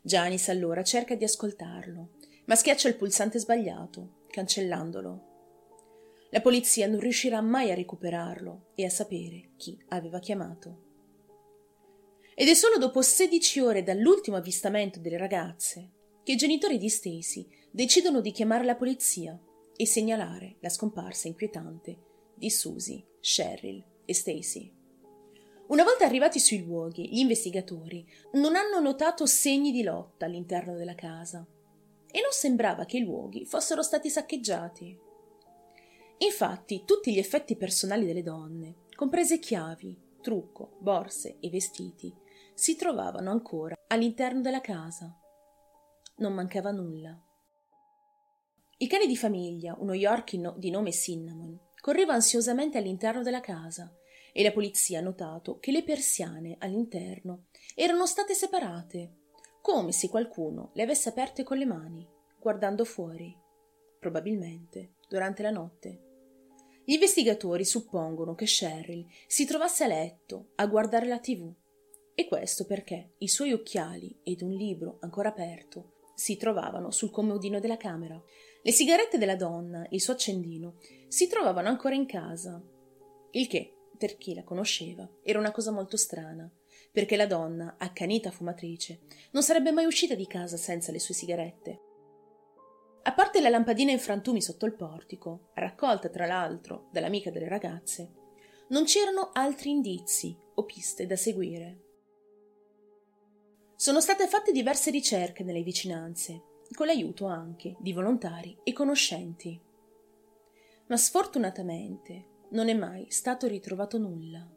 Janice 0.00 0.52
allora 0.52 0.84
cerca 0.84 1.16
di 1.16 1.24
ascoltarlo, 1.24 2.10
ma 2.44 2.54
schiaccia 2.54 2.86
il 2.86 2.94
pulsante 2.94 3.40
sbagliato, 3.40 4.26
cancellandolo 4.28 5.30
la 6.34 6.40
polizia 6.40 6.86
non 6.86 6.98
riuscirà 6.98 7.42
mai 7.42 7.70
a 7.70 7.74
recuperarlo 7.74 8.70
e 8.74 8.86
a 8.86 8.90
sapere 8.90 9.50
chi 9.58 9.78
aveva 9.88 10.18
chiamato. 10.18 10.90
Ed 12.34 12.48
è 12.48 12.54
solo 12.54 12.78
dopo 12.78 13.02
16 13.02 13.60
ore 13.60 13.82
dall'ultimo 13.82 14.38
avvistamento 14.38 14.98
delle 14.98 15.18
ragazze 15.18 15.90
che 16.24 16.32
i 16.32 16.36
genitori 16.36 16.78
di 16.78 16.88
Stacy 16.88 17.46
decidono 17.70 18.22
di 18.22 18.30
chiamare 18.30 18.64
la 18.64 18.76
polizia 18.76 19.38
e 19.76 19.86
segnalare 19.86 20.56
la 20.60 20.70
scomparsa 20.70 21.28
inquietante 21.28 21.98
di 22.34 22.48
Susie, 22.48 23.04
Cheryl 23.20 23.84
e 24.06 24.14
Stacy. 24.14 24.72
Una 25.66 25.84
volta 25.84 26.06
arrivati 26.06 26.38
sui 26.38 26.64
luoghi, 26.64 27.10
gli 27.10 27.18
investigatori 27.18 28.06
non 28.32 28.56
hanno 28.56 28.80
notato 28.80 29.26
segni 29.26 29.70
di 29.70 29.82
lotta 29.82 30.24
all'interno 30.24 30.76
della 30.76 30.94
casa 30.94 31.46
e 32.10 32.20
non 32.20 32.32
sembrava 32.32 32.86
che 32.86 32.96
i 32.96 33.04
luoghi 33.04 33.44
fossero 33.44 33.82
stati 33.82 34.08
saccheggiati. 34.08 35.10
Infatti, 36.22 36.84
tutti 36.84 37.12
gli 37.12 37.18
effetti 37.18 37.56
personali 37.56 38.06
delle 38.06 38.22
donne, 38.22 38.84
comprese 38.94 39.40
chiavi, 39.40 40.18
trucco, 40.20 40.76
borse 40.78 41.38
e 41.40 41.50
vestiti, 41.50 42.14
si 42.54 42.76
trovavano 42.76 43.30
ancora 43.30 43.74
all'interno 43.88 44.40
della 44.40 44.60
casa. 44.60 45.18
Non 46.18 46.32
mancava 46.32 46.70
nulla. 46.70 47.20
Il 48.78 48.88
cane 48.88 49.06
di 49.06 49.16
famiglia, 49.16 49.74
uno 49.78 49.94
Yorkie 49.94 50.54
di 50.58 50.70
nome 50.70 50.92
Cinnamon, 50.92 51.58
correva 51.80 52.14
ansiosamente 52.14 52.78
all'interno 52.78 53.22
della 53.22 53.40
casa 53.40 53.92
e 54.32 54.44
la 54.44 54.52
polizia 54.52 55.00
ha 55.00 55.02
notato 55.02 55.58
che 55.58 55.72
le 55.72 55.82
persiane 55.82 56.56
all'interno 56.60 57.46
erano 57.74 58.06
state 58.06 58.34
separate, 58.34 59.16
come 59.60 59.90
se 59.90 60.08
qualcuno 60.08 60.70
le 60.74 60.82
avesse 60.82 61.08
aperte 61.08 61.42
con 61.42 61.58
le 61.58 61.66
mani, 61.66 62.08
guardando 62.38 62.84
fuori, 62.84 63.36
probabilmente 63.98 64.94
durante 65.08 65.42
la 65.42 65.50
notte. 65.50 66.01
Gli 66.92 66.96
investigatori 66.96 67.64
suppongono 67.64 68.34
che 68.34 68.44
Cheryl 68.44 69.06
si 69.26 69.46
trovasse 69.46 69.84
a 69.84 69.86
letto 69.86 70.50
a 70.56 70.66
guardare 70.66 71.06
la 71.06 71.20
tv 71.20 71.50
e 72.14 72.28
questo 72.28 72.66
perché 72.66 73.14
i 73.20 73.28
suoi 73.28 73.54
occhiali 73.54 74.20
ed 74.22 74.42
un 74.42 74.50
libro 74.50 74.98
ancora 75.00 75.30
aperto 75.30 76.10
si 76.14 76.36
trovavano 76.36 76.90
sul 76.90 77.10
comodino 77.10 77.60
della 77.60 77.78
camera. 77.78 78.22
Le 78.62 78.72
sigarette 78.72 79.16
della 79.16 79.36
donna 79.36 79.84
e 79.84 79.94
il 79.94 80.02
suo 80.02 80.12
accendino 80.12 80.76
si 81.08 81.28
trovavano 81.28 81.68
ancora 81.68 81.94
in 81.94 82.04
casa, 82.04 82.62
il 83.30 83.46
che 83.46 83.74
per 83.96 84.18
chi 84.18 84.34
la 84.34 84.44
conosceva, 84.44 85.08
era 85.22 85.38
una 85.38 85.50
cosa 85.50 85.70
molto 85.70 85.96
strana, 85.96 86.46
perché 86.92 87.16
la 87.16 87.26
donna, 87.26 87.76
accanita 87.78 88.30
fumatrice, 88.30 89.00
non 89.30 89.42
sarebbe 89.42 89.72
mai 89.72 89.86
uscita 89.86 90.14
di 90.14 90.26
casa 90.26 90.58
senza 90.58 90.92
le 90.92 91.00
sue 91.00 91.14
sigarette. 91.14 91.91
A 93.04 93.12
parte 93.12 93.40
la 93.40 93.48
lampadina 93.48 93.90
in 93.90 93.98
frantumi 93.98 94.40
sotto 94.40 94.64
il 94.64 94.74
portico, 94.74 95.50
raccolta 95.54 96.08
tra 96.08 96.24
l'altro 96.24 96.88
dall'amica 96.92 97.30
delle 97.30 97.48
ragazze, 97.48 98.12
non 98.68 98.84
c'erano 98.84 99.30
altri 99.32 99.70
indizi 99.70 100.36
o 100.54 100.64
piste 100.64 101.04
da 101.06 101.16
seguire. 101.16 101.80
Sono 103.74 104.00
state 104.00 104.28
fatte 104.28 104.52
diverse 104.52 104.90
ricerche 104.90 105.42
nelle 105.42 105.64
vicinanze, 105.64 106.42
con 106.72 106.86
l'aiuto 106.86 107.26
anche 107.26 107.76
di 107.80 107.92
volontari 107.92 108.56
e 108.62 108.72
conoscenti. 108.72 109.60
Ma 110.86 110.96
sfortunatamente 110.96 112.26
non 112.50 112.68
è 112.68 112.74
mai 112.74 113.10
stato 113.10 113.48
ritrovato 113.48 113.98
nulla. 113.98 114.48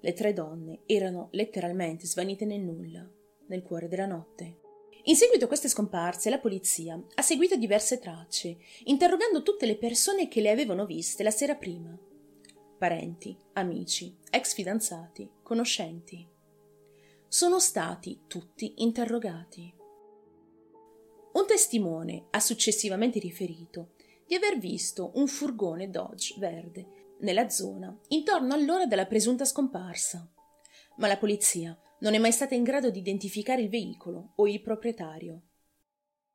Le 0.00 0.12
tre 0.12 0.32
donne 0.32 0.82
erano 0.86 1.28
letteralmente 1.32 2.06
svanite 2.06 2.44
nel 2.44 2.60
nulla, 2.60 3.06
nel 3.48 3.62
cuore 3.62 3.88
della 3.88 4.06
notte. 4.06 4.59
In 5.04 5.16
seguito 5.16 5.44
a 5.44 5.48
queste 5.48 5.68
scomparse, 5.68 6.28
la 6.30 6.38
polizia 6.38 7.02
ha 7.14 7.22
seguito 7.22 7.56
diverse 7.56 7.98
tracce, 7.98 8.58
interrogando 8.84 9.42
tutte 9.42 9.66
le 9.66 9.76
persone 9.76 10.28
che 10.28 10.40
le 10.40 10.50
avevano 10.50 10.84
viste 10.84 11.22
la 11.22 11.30
sera 11.30 11.54
prima. 11.54 11.96
Parenti, 12.78 13.36
amici, 13.54 14.16
ex 14.30 14.54
fidanzati, 14.54 15.30
conoscenti. 15.42 16.26
Sono 17.28 17.58
stati 17.60 18.22
tutti 18.26 18.74
interrogati. 18.82 19.72
Un 21.32 21.46
testimone 21.46 22.26
ha 22.30 22.40
successivamente 22.40 23.18
riferito 23.18 23.92
di 24.26 24.34
aver 24.34 24.58
visto 24.58 25.12
un 25.14 25.26
furgone 25.26 25.90
Dodge 25.90 26.34
verde 26.38 27.14
nella 27.20 27.48
zona 27.48 27.96
intorno 28.08 28.54
all'ora 28.54 28.86
della 28.86 29.06
presunta 29.06 29.44
scomparsa. 29.44 30.28
Ma 30.96 31.06
la 31.06 31.16
polizia 31.16 31.78
non 32.00 32.14
è 32.14 32.18
mai 32.18 32.32
stata 32.32 32.54
in 32.54 32.62
grado 32.62 32.90
di 32.90 32.98
identificare 32.98 33.62
il 33.62 33.68
veicolo 33.68 34.32
o 34.36 34.46
il 34.46 34.60
proprietario. 34.60 35.42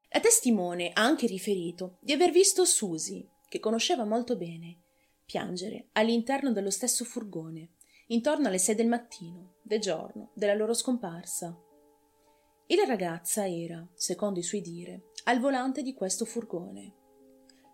La 0.10 0.20
testimone 0.20 0.92
ha 0.94 1.04
anche 1.04 1.28
riferito 1.28 1.98
di 2.00 2.14
aver 2.14 2.32
visto 2.32 2.66
Susie, 2.66 3.28
che 3.50 3.60
conosceva 3.60 4.06
molto 4.06 4.38
bene, 4.38 4.82
piangere 5.26 5.90
all'interno 5.94 6.52
dello 6.52 6.70
stesso 6.70 7.04
furgone, 7.04 7.72
intorno 8.08 8.48
alle 8.48 8.60
sei 8.60 8.76
del 8.76 8.88
mattino, 8.88 9.56
del 9.64 9.80
giorno 9.80 10.32
della 10.36 10.54
loro 10.54 10.74
scomparsa. 10.74 11.60
E 12.68 12.76
la 12.76 12.86
ragazza 12.86 13.48
era, 13.48 13.88
secondo 13.94 14.40
i 14.40 14.44
suoi 14.44 14.62
dire, 14.62 15.12
al 15.26 15.40
volante 15.40 15.82
di 15.82 15.94
questo 15.94 16.26
furgone. 16.26 16.94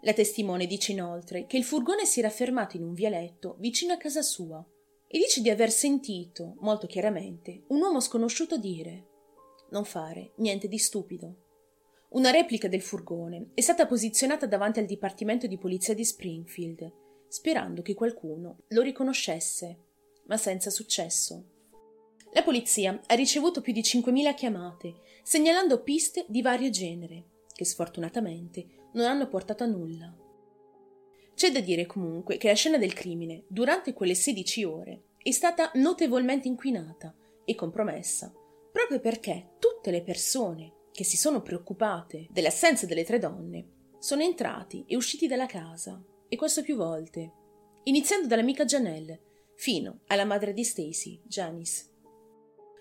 La 0.01 0.13
testimone 0.13 0.65
dice 0.65 0.93
inoltre 0.93 1.45
che 1.45 1.57
il 1.57 1.63
furgone 1.63 2.05
si 2.05 2.19
era 2.19 2.29
fermato 2.29 2.75
in 2.75 2.83
un 2.83 2.93
vialetto 2.93 3.57
vicino 3.59 3.93
a 3.93 3.97
casa 3.97 4.21
sua 4.21 4.65
e 5.13 5.17
dice 5.17 5.41
di 5.41 5.49
aver 5.49 5.71
sentito, 5.71 6.55
molto 6.59 6.87
chiaramente, 6.87 7.63
un 7.67 7.81
uomo 7.81 7.99
sconosciuto 7.99 8.57
dire 8.57 9.07
non 9.71 9.83
fare 9.83 10.31
niente 10.37 10.69
di 10.69 10.77
stupido. 10.77 11.35
Una 12.11 12.31
replica 12.31 12.69
del 12.69 12.81
furgone 12.81 13.49
è 13.53 13.59
stata 13.59 13.87
posizionata 13.87 14.45
davanti 14.45 14.79
al 14.79 14.85
Dipartimento 14.85 15.47
di 15.47 15.57
Polizia 15.57 15.93
di 15.93 16.05
Springfield, 16.05 16.93
sperando 17.27 17.81
che 17.81 17.93
qualcuno 17.93 18.63
lo 18.69 18.81
riconoscesse, 18.81 19.79
ma 20.27 20.37
senza 20.37 20.69
successo. 20.69 21.43
La 22.31 22.43
polizia 22.43 22.97
ha 23.05 23.13
ricevuto 23.13 23.59
più 23.59 23.73
di 23.73 23.81
5.000 23.81 24.33
chiamate, 24.33 24.93
segnalando 25.23 25.83
piste 25.83 26.25
di 26.29 26.41
vario 26.41 26.69
genere, 26.69 27.25
che 27.53 27.65
sfortunatamente 27.65 28.89
non 28.93 29.05
hanno 29.07 29.27
portato 29.27 29.63
a 29.63 29.67
nulla. 29.67 30.20
C'è 31.35 31.51
da 31.51 31.59
dire 31.59 31.85
comunque 31.85 32.37
che 32.37 32.47
la 32.47 32.53
scena 32.53 32.77
del 32.77 32.93
crimine, 32.93 33.43
durante 33.47 33.93
quelle 33.93 34.15
16 34.15 34.63
ore, 34.63 35.01
è 35.17 35.31
stata 35.31 35.71
notevolmente 35.75 36.47
inquinata 36.47 37.15
e 37.45 37.55
compromessa, 37.55 38.33
proprio 38.71 38.99
perché 38.99 39.51
tutte 39.59 39.91
le 39.91 40.01
persone 40.01 40.73
che 40.91 41.03
si 41.03 41.17
sono 41.17 41.41
preoccupate 41.41 42.27
dell'assenza 42.29 42.85
delle 42.85 43.03
tre 43.03 43.19
donne 43.19 43.79
sono 43.99 44.23
entrati 44.23 44.83
e 44.87 44.95
usciti 44.95 45.27
dalla 45.27 45.45
casa, 45.45 46.03
e 46.27 46.35
questo 46.35 46.61
più 46.61 46.75
volte, 46.75 47.31
iniziando 47.83 48.27
dall'amica 48.27 48.65
Janelle 48.65 49.19
fino 49.55 49.99
alla 50.07 50.25
madre 50.25 50.53
di 50.53 50.63
Stacy, 50.63 51.21
Janice. 51.23 51.89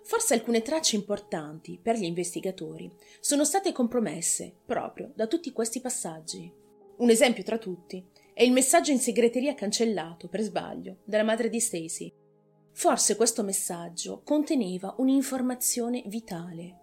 Forse 0.02 0.34
alcune 0.34 0.62
tracce 0.62 0.96
importanti 0.96 1.78
per 1.80 1.96
gli 1.96 2.04
investigatori 2.04 2.90
sono 3.20 3.44
state 3.44 3.72
compromesse 3.72 4.52
proprio 4.64 5.12
da 5.14 5.26
tutti 5.26 5.52
questi 5.52 5.80
passaggi. 5.80 6.50
Un 6.96 7.10
esempio 7.10 7.42
tra 7.42 7.58
tutti 7.58 8.04
è 8.40 8.42
il 8.42 8.52
messaggio 8.52 8.90
in 8.90 8.98
segreteria 8.98 9.52
cancellato 9.52 10.26
per 10.26 10.40
sbaglio 10.40 11.00
dalla 11.04 11.24
madre 11.24 11.50
di 11.50 11.60
Stacy. 11.60 12.10
Forse 12.72 13.14
questo 13.14 13.42
messaggio 13.42 14.22
conteneva 14.22 14.94
un'informazione 14.96 16.04
vitale. 16.06 16.78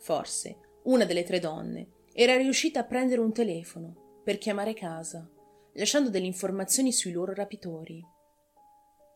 Forse 0.00 0.58
una 0.82 1.06
delle 1.06 1.22
tre 1.22 1.38
donne 1.38 1.88
era 2.12 2.36
riuscita 2.36 2.80
a 2.80 2.84
prendere 2.84 3.22
un 3.22 3.32
telefono 3.32 4.20
per 4.22 4.36
chiamare 4.36 4.74
casa, 4.74 5.26
lasciando 5.76 6.10
delle 6.10 6.26
informazioni 6.26 6.92
sui 6.92 7.12
loro 7.12 7.32
rapitori. 7.32 8.04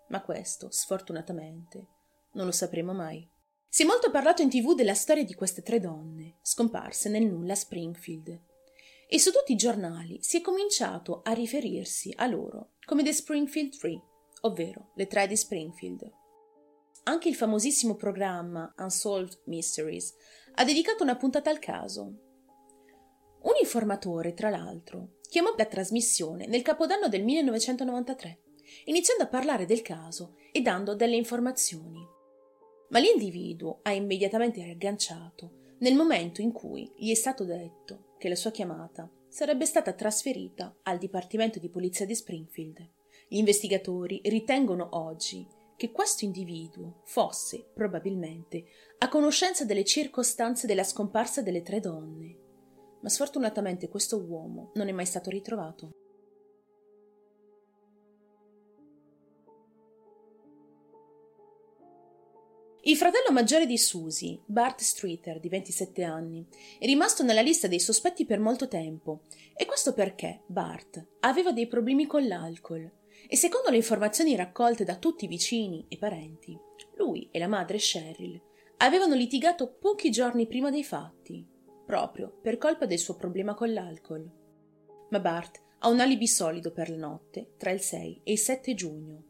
Ma 0.08 0.22
questo, 0.22 0.70
sfortunatamente, 0.70 1.88
non 2.32 2.46
lo 2.46 2.52
sapremo 2.52 2.94
mai. 2.94 3.28
Si 3.68 3.82
è 3.82 3.86
molto 3.86 4.10
parlato 4.10 4.40
in 4.40 4.48
tv 4.48 4.74
della 4.74 4.94
storia 4.94 5.26
di 5.26 5.34
queste 5.34 5.60
tre 5.60 5.78
donne, 5.78 6.38
scomparse 6.40 7.10
nel 7.10 7.26
nulla 7.26 7.52
a 7.52 7.56
Springfield. 7.56 8.45
E 9.08 9.18
su 9.18 9.30
tutti 9.30 9.52
i 9.52 9.56
giornali 9.56 10.18
si 10.20 10.38
è 10.38 10.40
cominciato 10.40 11.22
a 11.22 11.32
riferirsi 11.32 12.12
a 12.16 12.26
loro 12.26 12.72
come 12.84 13.02
The 13.02 13.12
Springfield 13.12 13.76
Three, 13.78 14.02
ovvero 14.42 14.90
le 14.94 15.06
tre 15.06 15.26
di 15.26 15.36
Springfield. 15.36 16.10
Anche 17.04 17.28
il 17.28 17.36
famosissimo 17.36 17.94
programma 17.94 18.72
Unsolved 18.78 19.42
Mysteries 19.44 20.14
ha 20.54 20.64
dedicato 20.64 21.02
una 21.02 21.16
puntata 21.16 21.50
al 21.50 21.58
caso. 21.58 22.02
Un 23.42 23.52
informatore, 23.60 24.34
tra 24.34 24.50
l'altro, 24.50 25.18
chiamò 25.28 25.54
la 25.56 25.66
trasmissione 25.66 26.46
nel 26.46 26.62
capodanno 26.62 27.08
del 27.08 27.22
1993, 27.22 28.40
iniziando 28.86 29.22
a 29.22 29.28
parlare 29.28 29.66
del 29.66 29.82
caso 29.82 30.34
e 30.50 30.60
dando 30.62 30.96
delle 30.96 31.14
informazioni 31.14 32.14
ma 32.88 32.98
l'individuo 32.98 33.80
ha 33.82 33.92
immediatamente 33.92 34.62
riagganciato 34.62 35.74
nel 35.78 35.94
momento 35.94 36.40
in 36.40 36.52
cui 36.52 36.90
gli 36.96 37.10
è 37.10 37.14
stato 37.14 37.44
detto 37.44 38.05
che 38.18 38.28
la 38.28 38.34
sua 38.34 38.50
chiamata 38.50 39.10
sarebbe 39.28 39.66
stata 39.66 39.92
trasferita 39.92 40.74
al 40.82 40.98
Dipartimento 40.98 41.58
di 41.58 41.68
Polizia 41.68 42.06
di 42.06 42.14
Springfield. 42.14 42.90
Gli 43.28 43.38
investigatori 43.38 44.20
ritengono 44.24 44.88
oggi 44.92 45.46
che 45.76 45.90
questo 45.90 46.24
individuo 46.24 47.02
fosse, 47.04 47.70
probabilmente, 47.74 48.64
a 48.98 49.08
conoscenza 49.08 49.64
delle 49.64 49.84
circostanze 49.84 50.66
della 50.66 50.84
scomparsa 50.84 51.42
delle 51.42 51.62
tre 51.62 51.80
donne, 51.80 52.38
ma 53.02 53.08
sfortunatamente 53.08 53.88
questo 53.88 54.18
uomo 54.18 54.70
non 54.74 54.88
è 54.88 54.92
mai 54.92 55.06
stato 55.06 55.28
ritrovato. 55.28 56.05
Il 62.86 62.96
fratello 62.96 63.32
maggiore 63.32 63.66
di 63.66 63.78
Susie, 63.78 64.42
Bart 64.46 64.80
Streeter, 64.80 65.40
di 65.40 65.48
27 65.48 66.04
anni, 66.04 66.46
è 66.78 66.86
rimasto 66.86 67.24
nella 67.24 67.40
lista 67.40 67.66
dei 67.66 67.80
sospetti 67.80 68.24
per 68.24 68.38
molto 68.38 68.68
tempo, 68.68 69.22
e 69.56 69.66
questo 69.66 69.92
perché 69.92 70.42
Bart 70.46 71.04
aveva 71.18 71.50
dei 71.50 71.66
problemi 71.66 72.06
con 72.06 72.24
l'alcol. 72.24 72.88
E 73.26 73.36
secondo 73.36 73.70
le 73.70 73.76
informazioni 73.78 74.36
raccolte 74.36 74.84
da 74.84 74.98
tutti 74.98 75.24
i 75.24 75.28
vicini 75.28 75.84
e 75.88 75.98
parenti, 75.98 76.56
lui 76.94 77.28
e 77.32 77.40
la 77.40 77.48
madre 77.48 77.78
Cheryl 77.78 78.40
avevano 78.76 79.16
litigato 79.16 79.66
pochi 79.80 80.12
giorni 80.12 80.46
prima 80.46 80.70
dei 80.70 80.84
fatti, 80.84 81.44
proprio 81.84 82.38
per 82.40 82.56
colpa 82.56 82.86
del 82.86 82.98
suo 82.98 83.16
problema 83.16 83.54
con 83.54 83.72
l'alcol. 83.72 84.30
Ma 85.10 85.18
Bart 85.18 85.60
ha 85.80 85.88
un 85.88 85.98
alibi 85.98 86.28
solido 86.28 86.70
per 86.70 86.90
la 86.90 86.98
notte 86.98 87.54
tra 87.56 87.72
il 87.72 87.80
6 87.80 88.20
e 88.22 88.30
il 88.30 88.38
7 88.38 88.74
giugno, 88.74 89.24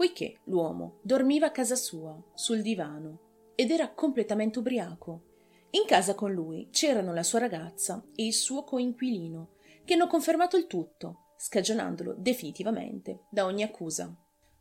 poiché 0.00 0.40
l'uomo 0.44 1.00
dormiva 1.02 1.48
a 1.48 1.50
casa 1.50 1.76
sua, 1.76 2.18
sul 2.32 2.62
divano, 2.62 3.52
ed 3.54 3.70
era 3.70 3.92
completamente 3.92 4.58
ubriaco. 4.58 5.24
In 5.72 5.84
casa 5.86 6.14
con 6.14 6.32
lui 6.32 6.68
c'erano 6.70 7.12
la 7.12 7.22
sua 7.22 7.40
ragazza 7.40 8.02
e 8.14 8.24
il 8.24 8.32
suo 8.32 8.64
coinquilino, 8.64 9.56
che 9.84 9.92
hanno 9.92 10.06
confermato 10.06 10.56
il 10.56 10.66
tutto, 10.66 11.34
scagionandolo 11.36 12.14
definitivamente 12.16 13.26
da 13.28 13.44
ogni 13.44 13.62
accusa. 13.62 14.10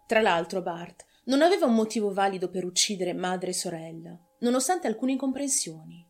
Tra 0.05 0.19
l'altro 0.19 0.61
Bart 0.61 1.05
non 1.27 1.41
aveva 1.41 1.67
un 1.67 1.75
motivo 1.75 2.11
valido 2.11 2.49
per 2.49 2.65
uccidere 2.65 3.13
madre 3.13 3.51
e 3.51 3.53
sorella, 3.53 4.19
nonostante 4.39 4.87
alcune 4.87 5.13
incomprensioni. 5.13 6.05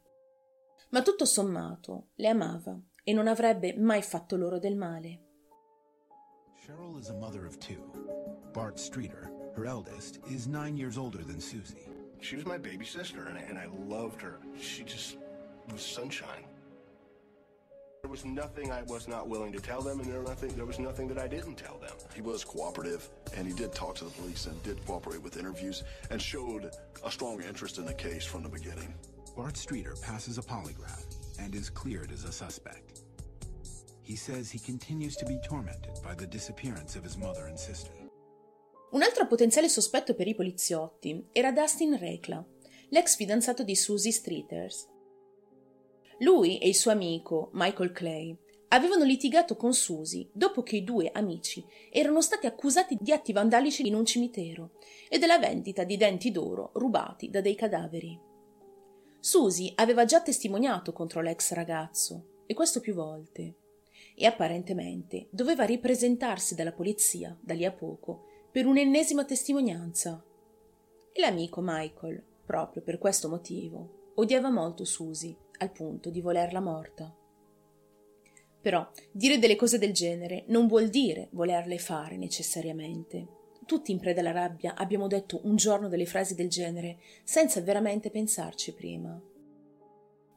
Ma 0.90 1.04
tutto 1.04 1.26
sommato 1.26 2.08
le 2.16 2.30
amava 2.30 2.76
e 3.04 3.14
non 3.14 3.28
avrebbe 3.28 3.76
mai 3.78 4.02
fatto 4.02 4.36
loro 4.36 4.58
del 4.58 4.76
male. 4.76 5.29
Cheryl 6.70 7.00
is 7.00 7.10
a 7.10 7.14
mother 7.16 7.48
of 7.48 7.60
two. 7.60 7.82
Bart 8.54 8.80
Streeter, 8.80 9.32
her 9.56 9.66
eldest, 9.66 10.20
is 10.30 10.48
nine 10.48 10.78
years 10.78 11.00
older 11.00 11.18
than 11.18 11.40
Susie. 11.40 11.88
She 12.22 12.36
was 12.36 12.46
my 12.46 12.60
baby 12.60 12.86
sister, 12.86 13.26
and 13.26 13.38
I, 13.38 13.42
and 13.42 13.58
I 13.58 13.66
loved 13.88 14.22
her. 14.22 14.40
She 14.60 14.84
just 14.84 15.18
was 15.72 15.82
sunshine. 15.82 16.46
There 18.04 18.12
was 18.12 18.24
nothing 18.24 18.72
I 18.72 18.84
was 18.84 19.08
not 19.08 19.28
willing 19.28 19.52
to 19.54 19.60
tell 19.60 19.82
them, 19.82 20.00
and 20.00 20.12
there, 20.12 20.22
nothing, 20.22 20.50
there 20.56 20.66
was 20.66 20.78
nothing 20.78 21.08
that 21.08 21.18
I 21.18 21.28
didn't 21.28 21.56
tell 21.56 21.78
them. 21.80 21.94
He 22.14 22.22
was 22.22 22.44
cooperative, 22.44 23.10
and 23.36 23.48
he 23.48 23.54
did 23.54 23.74
talk 23.74 23.96
to 23.96 24.04
the 24.04 24.12
police 24.12 24.46
and 24.46 24.62
did 24.62 24.86
cooperate 24.86 25.24
with 25.24 25.38
interviews 25.38 25.84
and 26.12 26.22
showed 26.22 26.70
a 27.04 27.12
strong 27.12 27.42
interest 27.42 27.80
in 27.80 27.86
the 27.86 27.94
case 27.96 28.26
from 28.26 28.44
the 28.44 28.50
beginning. 28.50 28.94
Bart 29.36 29.58
Streeter 29.58 29.96
passes 30.04 30.38
a 30.38 30.42
polygraph 30.44 31.06
and 31.40 31.56
is 31.56 31.70
cleared 31.70 32.12
as 32.12 32.26
a 32.26 32.32
suspect. 32.32 33.02
He 34.10 34.16
says 34.16 34.52
he 34.52 34.60
continues 34.60 35.16
to 35.18 35.26
be 35.26 35.38
tormented 35.48 36.02
by 36.02 36.16
the 36.16 36.26
disappearance 36.26 36.98
of 36.98 37.04
his 37.04 37.16
mother 37.16 37.46
and 37.46 37.56
sister. 37.56 37.92
Un 38.90 39.04
altro 39.04 39.28
potenziale 39.28 39.70
sospetto 39.70 40.16
per 40.16 40.28
i 40.28 40.34
poliziotti 40.34 41.28
era 41.32 41.52
Dustin 41.52 41.96
Rekla, 41.96 42.44
l'ex 42.90 43.16
fidanzato 43.16 43.62
di 43.62 43.76
Susie 43.76 44.12
Streeters. 44.12 44.88
Lui 46.22 46.58
e 46.58 46.68
il 46.68 46.74
suo 46.74 46.90
amico, 46.90 47.52
Michael 47.54 47.92
Clay, 47.92 48.36
avevano 48.70 49.04
litigato 49.04 49.56
con 49.56 49.76
Susie 49.76 50.28
dopo 50.34 50.64
che 50.64 50.78
i 50.78 50.84
due 50.84 51.12
amici 51.14 51.64
erano 51.92 52.24
stati 52.24 52.48
accusati 52.48 52.98
di 53.00 53.12
atti 53.12 53.32
vandalici 53.32 53.86
in 53.86 53.94
un 53.94 54.06
cimitero 54.06 54.72
e 55.08 55.20
della 55.20 55.38
vendita 55.38 55.84
di 55.84 55.98
denti 55.98 56.32
d'oro 56.32 56.72
rubati 56.74 57.30
da 57.30 57.42
dei 57.42 57.54
cadaveri. 57.54 58.20
Susie 59.20 59.72
aveva 59.76 60.06
già 60.06 60.20
testimoniato 60.20 60.94
contro 60.94 61.22
l'ex 61.22 61.52
ragazzo, 61.52 62.38
e 62.48 62.56
questo 62.56 62.80
più 62.80 62.96
volte, 62.96 63.59
e 64.22 64.26
apparentemente 64.26 65.28
doveva 65.30 65.64
ripresentarsi 65.64 66.54
dalla 66.54 66.74
polizia 66.74 67.38
da 67.40 67.54
lì 67.54 67.64
a 67.64 67.72
poco 67.72 68.26
per 68.52 68.66
un'ennesima 68.66 69.24
testimonianza. 69.24 70.22
E 71.14 71.22
l'amico 71.22 71.62
Michael, 71.64 72.22
proprio 72.46 72.82
per 72.82 72.98
questo 72.98 73.30
motivo, 73.30 74.12
odiava 74.16 74.50
molto 74.50 74.84
Susie 74.84 75.34
al 75.60 75.72
punto 75.72 76.10
di 76.10 76.20
volerla 76.20 76.60
morta. 76.60 77.16
Però 78.62 78.92
dire 79.14 79.40
delle 79.40 79.56
cose 79.56 79.78
del 79.78 79.94
genere 79.94 80.44
non 80.48 80.68
vuol 80.68 80.90
dire 80.90 81.30
volerle 81.32 81.78
fare 81.78 82.18
necessariamente. 82.18 83.26
Tutti 83.66 83.92
in 83.94 84.00
preda 84.00 84.20
alla 84.20 84.32
rabbia 84.32 84.76
abbiamo 84.76 85.08
detto 85.08 85.40
un 85.44 85.56
giorno 85.56 85.88
delle 85.88 86.06
frasi 86.06 86.36
del 86.36 86.50
genere 86.50 86.98
senza 87.24 87.62
veramente 87.62 88.10
pensarci 88.10 88.74
prima. 88.74 89.29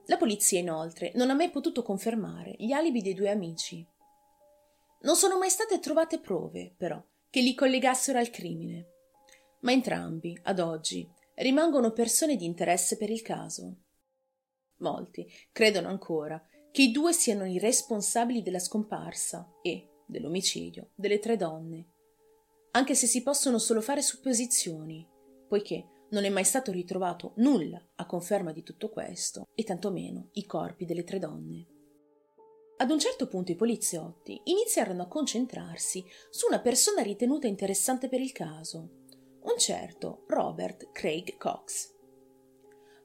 La 0.06 0.16
polizia 0.16 0.58
inoltre 0.58 1.12
non 1.14 1.30
ha 1.30 1.34
mai 1.34 1.50
potuto 1.50 1.82
confermare 1.82 2.54
gli 2.58 2.72
alibi 2.72 3.02
dei 3.02 3.14
due 3.14 3.30
amici. 3.30 3.86
Non 5.02 5.16
sono 5.16 5.38
mai 5.38 5.50
state 5.50 5.78
trovate 5.78 6.18
prove, 6.18 6.74
però, 6.76 7.02
che 7.30 7.40
li 7.40 7.54
collegassero 7.54 8.18
al 8.18 8.30
crimine. 8.30 8.86
Ma 9.60 9.72
entrambi, 9.72 10.38
ad 10.44 10.58
oggi, 10.58 11.08
rimangono 11.36 11.92
persone 11.92 12.36
di 12.36 12.44
interesse 12.44 12.96
per 12.96 13.10
il 13.10 13.22
caso. 13.22 13.76
Molti 14.78 15.26
credono 15.52 15.88
ancora 15.88 16.44
che 16.72 16.82
i 16.82 16.90
due 16.90 17.12
siano 17.12 17.44
i 17.44 17.58
responsabili 17.58 18.42
della 18.42 18.58
scomparsa 18.58 19.48
e 19.62 19.88
dell'omicidio 20.06 20.90
delle 20.94 21.18
tre 21.18 21.36
donne, 21.36 21.86
anche 22.72 22.94
se 22.94 23.06
si 23.06 23.22
possono 23.22 23.58
solo 23.58 23.80
fare 23.80 24.02
supposizioni, 24.02 25.06
poiché 25.46 25.86
non 26.12 26.24
è 26.24 26.30
mai 26.30 26.44
stato 26.44 26.72
ritrovato 26.72 27.32
nulla 27.36 27.82
a 27.96 28.06
conferma 28.06 28.52
di 28.52 28.62
tutto 28.62 28.88
questo, 28.88 29.48
e 29.54 29.64
tantomeno 29.64 30.28
i 30.32 30.46
corpi 30.46 30.86
delle 30.86 31.04
tre 31.04 31.18
donne. 31.18 31.66
Ad 32.78 32.90
un 32.90 32.98
certo 32.98 33.28
punto 33.28 33.52
i 33.52 33.56
poliziotti 33.56 34.40
iniziarono 34.44 35.02
a 35.02 35.08
concentrarsi 35.08 36.04
su 36.30 36.46
una 36.46 36.60
persona 36.60 37.02
ritenuta 37.02 37.46
interessante 37.46 38.08
per 38.08 38.20
il 38.20 38.32
caso, 38.32 39.00
un 39.42 39.58
certo 39.58 40.24
Robert 40.28 40.90
Craig 40.92 41.36
Cox. 41.36 41.90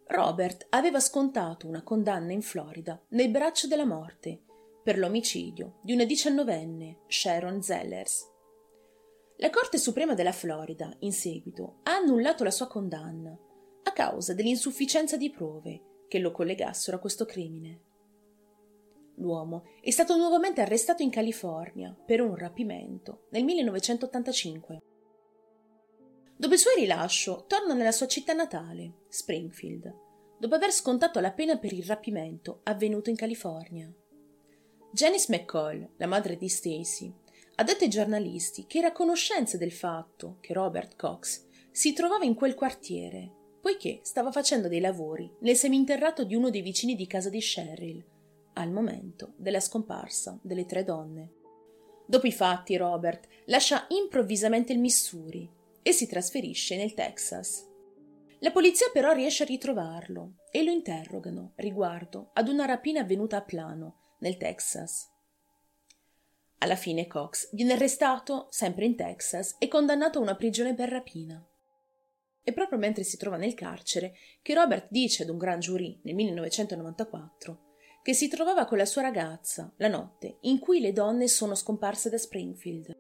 Robert 0.08 0.68
aveva 0.70 1.00
scontato 1.00 1.68
una 1.68 1.84
condanna 1.84 2.32
in 2.32 2.42
Florida 2.42 3.00
nel 3.10 3.30
braccio 3.30 3.68
della 3.68 3.86
morte 3.86 4.42
per 4.84 4.98
l'omicidio 4.98 5.80
di 5.84 5.94
una 5.94 6.06
diciannovenne, 6.06 7.02
Sharon 7.08 7.62
Zellers. 7.62 8.26
La 9.40 9.52
Corte 9.52 9.78
Suprema 9.78 10.16
della 10.16 10.32
Florida, 10.32 10.92
in 11.00 11.14
seguito, 11.14 11.82
ha 11.84 11.96
annullato 11.96 12.44
la 12.44 12.50
sua 12.50 12.66
condanna 12.66 13.38
a 13.84 13.92
causa 13.92 14.34
dell'insufficienza 14.34 15.16
di 15.16 15.30
prove 15.30 16.06
che 16.08 16.18
lo 16.18 16.32
collegassero 16.32 16.98
a 16.98 17.00
questo 17.00 17.26
crimine. 17.26 17.82
L'uomo 19.18 19.66
è 19.80 19.92
stato 19.92 20.18
nuovamente 20.18 20.62
arrestato 20.62 21.04
in 21.04 21.12
California 21.12 21.96
per 22.06 22.22
un 22.22 22.36
rapimento 22.36 23.28
nel 23.30 23.44
1985. 23.44 24.82
Dopo 26.36 26.54
il 26.54 26.60
suo 26.60 26.74
rilascio, 26.76 27.46
torna 27.48 27.76
nella 27.76 27.92
sua 27.92 28.08
città 28.08 28.34
natale, 28.34 29.02
Springfield, 29.08 29.94
dopo 30.40 30.56
aver 30.56 30.72
scontato 30.72 31.20
la 31.20 31.32
pena 31.32 31.58
per 31.58 31.74
il 31.74 31.86
rapimento 31.86 32.62
avvenuto 32.64 33.12
in 33.12 33.16
California. 33.16 33.92
Janice 34.92 35.32
McCall, 35.32 35.90
la 35.98 36.08
madre 36.08 36.38
di 36.38 36.48
Stacy, 36.48 37.14
ha 37.60 37.64
detto 37.64 37.84
ai 37.84 37.90
giornalisti 37.90 38.66
che 38.68 38.78
era 38.78 38.90
a 38.90 38.92
conoscenza 38.92 39.58
del 39.58 39.72
fatto 39.72 40.38
che 40.42 40.54
Robert 40.54 40.96
Cox 40.96 41.46
si 41.72 41.92
trovava 41.94 42.24
in 42.24 42.36
quel 42.36 42.54
quartiere, 42.54 43.32
poiché 43.60 44.00
stava 44.04 44.32
facendo 44.32 44.68
dei 44.68 44.80
lavori 44.80 45.32
nel 45.40 45.56
seminterrato 45.56 46.24
di 46.24 46.36
uno 46.36 46.52
dei 46.52 46.62
vicini 46.62 46.96
di 46.96 47.08
casa 47.08 47.30
di 47.30 47.40
Cheryl, 47.40 48.06
al 48.54 48.72
momento 48.72 49.34
della 49.38 49.60
scomparsa 49.60 50.40
delle 50.42 50.66
tre 50.66 50.84
donne. 50.84 51.32
Dopo 52.06 52.28
i 52.28 52.32
fatti, 52.32 52.78
Robert 52.78 53.28
lascia 53.46 53.88
improvvisamente 53.90 54.72
il 54.72 54.80
Missouri 54.80 55.50
e 55.82 55.92
si 55.92 56.08
trasferisce 56.08 56.78
nel 56.78 56.94
Texas. 56.94 57.68
La 58.40 58.52
polizia 58.52 58.88
però 58.94 59.14
riesce 59.14 59.44
a 59.44 59.48
ritrovarlo 59.48 60.36
e 60.52 60.64
lo 60.64 60.72
interrogano 60.72 61.54
riguardo 61.56 62.30
ad 62.34 62.50
una 62.50 62.66
rapina 62.66 63.02
avvenuta 63.02 63.38
a 63.38 63.42
Plano, 63.42 64.16
nel 64.20 64.38
Texas. 64.38 65.12
Alla 66.60 66.76
fine 66.76 67.08
Cox 67.08 67.50
viene 67.54 67.74
arrestato, 67.74 68.48
sempre 68.50 68.86
in 68.86 68.96
Texas, 68.96 69.56
e 69.60 69.68
condannato 69.68 70.20
a 70.20 70.22
una 70.22 70.36
prigione 70.36 70.74
per 70.74 70.90
rapina. 70.90 71.46
È 72.42 72.54
proprio 72.54 72.80
mentre 72.80 73.04
si 73.04 73.18
trova 73.18 73.38
nel 73.38 73.54
carcere 73.54 74.16
che 74.42 74.54
Robert 74.54 74.88
dice 74.90 75.24
ad 75.24 75.30
un 75.30 75.38
gran 75.38 75.60
giurì 75.60 76.00
nel 76.04 76.16
1994 76.16 77.66
che 78.02 78.14
si 78.14 78.30
trovava 78.30 78.66
con 78.66 78.78
la 78.78 78.86
sua 78.86 79.02
ragazza 79.02 79.74
la 79.78 79.90
notte 79.90 80.38
in 80.42 80.60
cui 80.60 80.80
le 80.80 80.94
donne 80.94 81.28
sono 81.28 81.56
scomparse 81.56 82.10
da 82.10 82.18
Springfield 82.18 82.96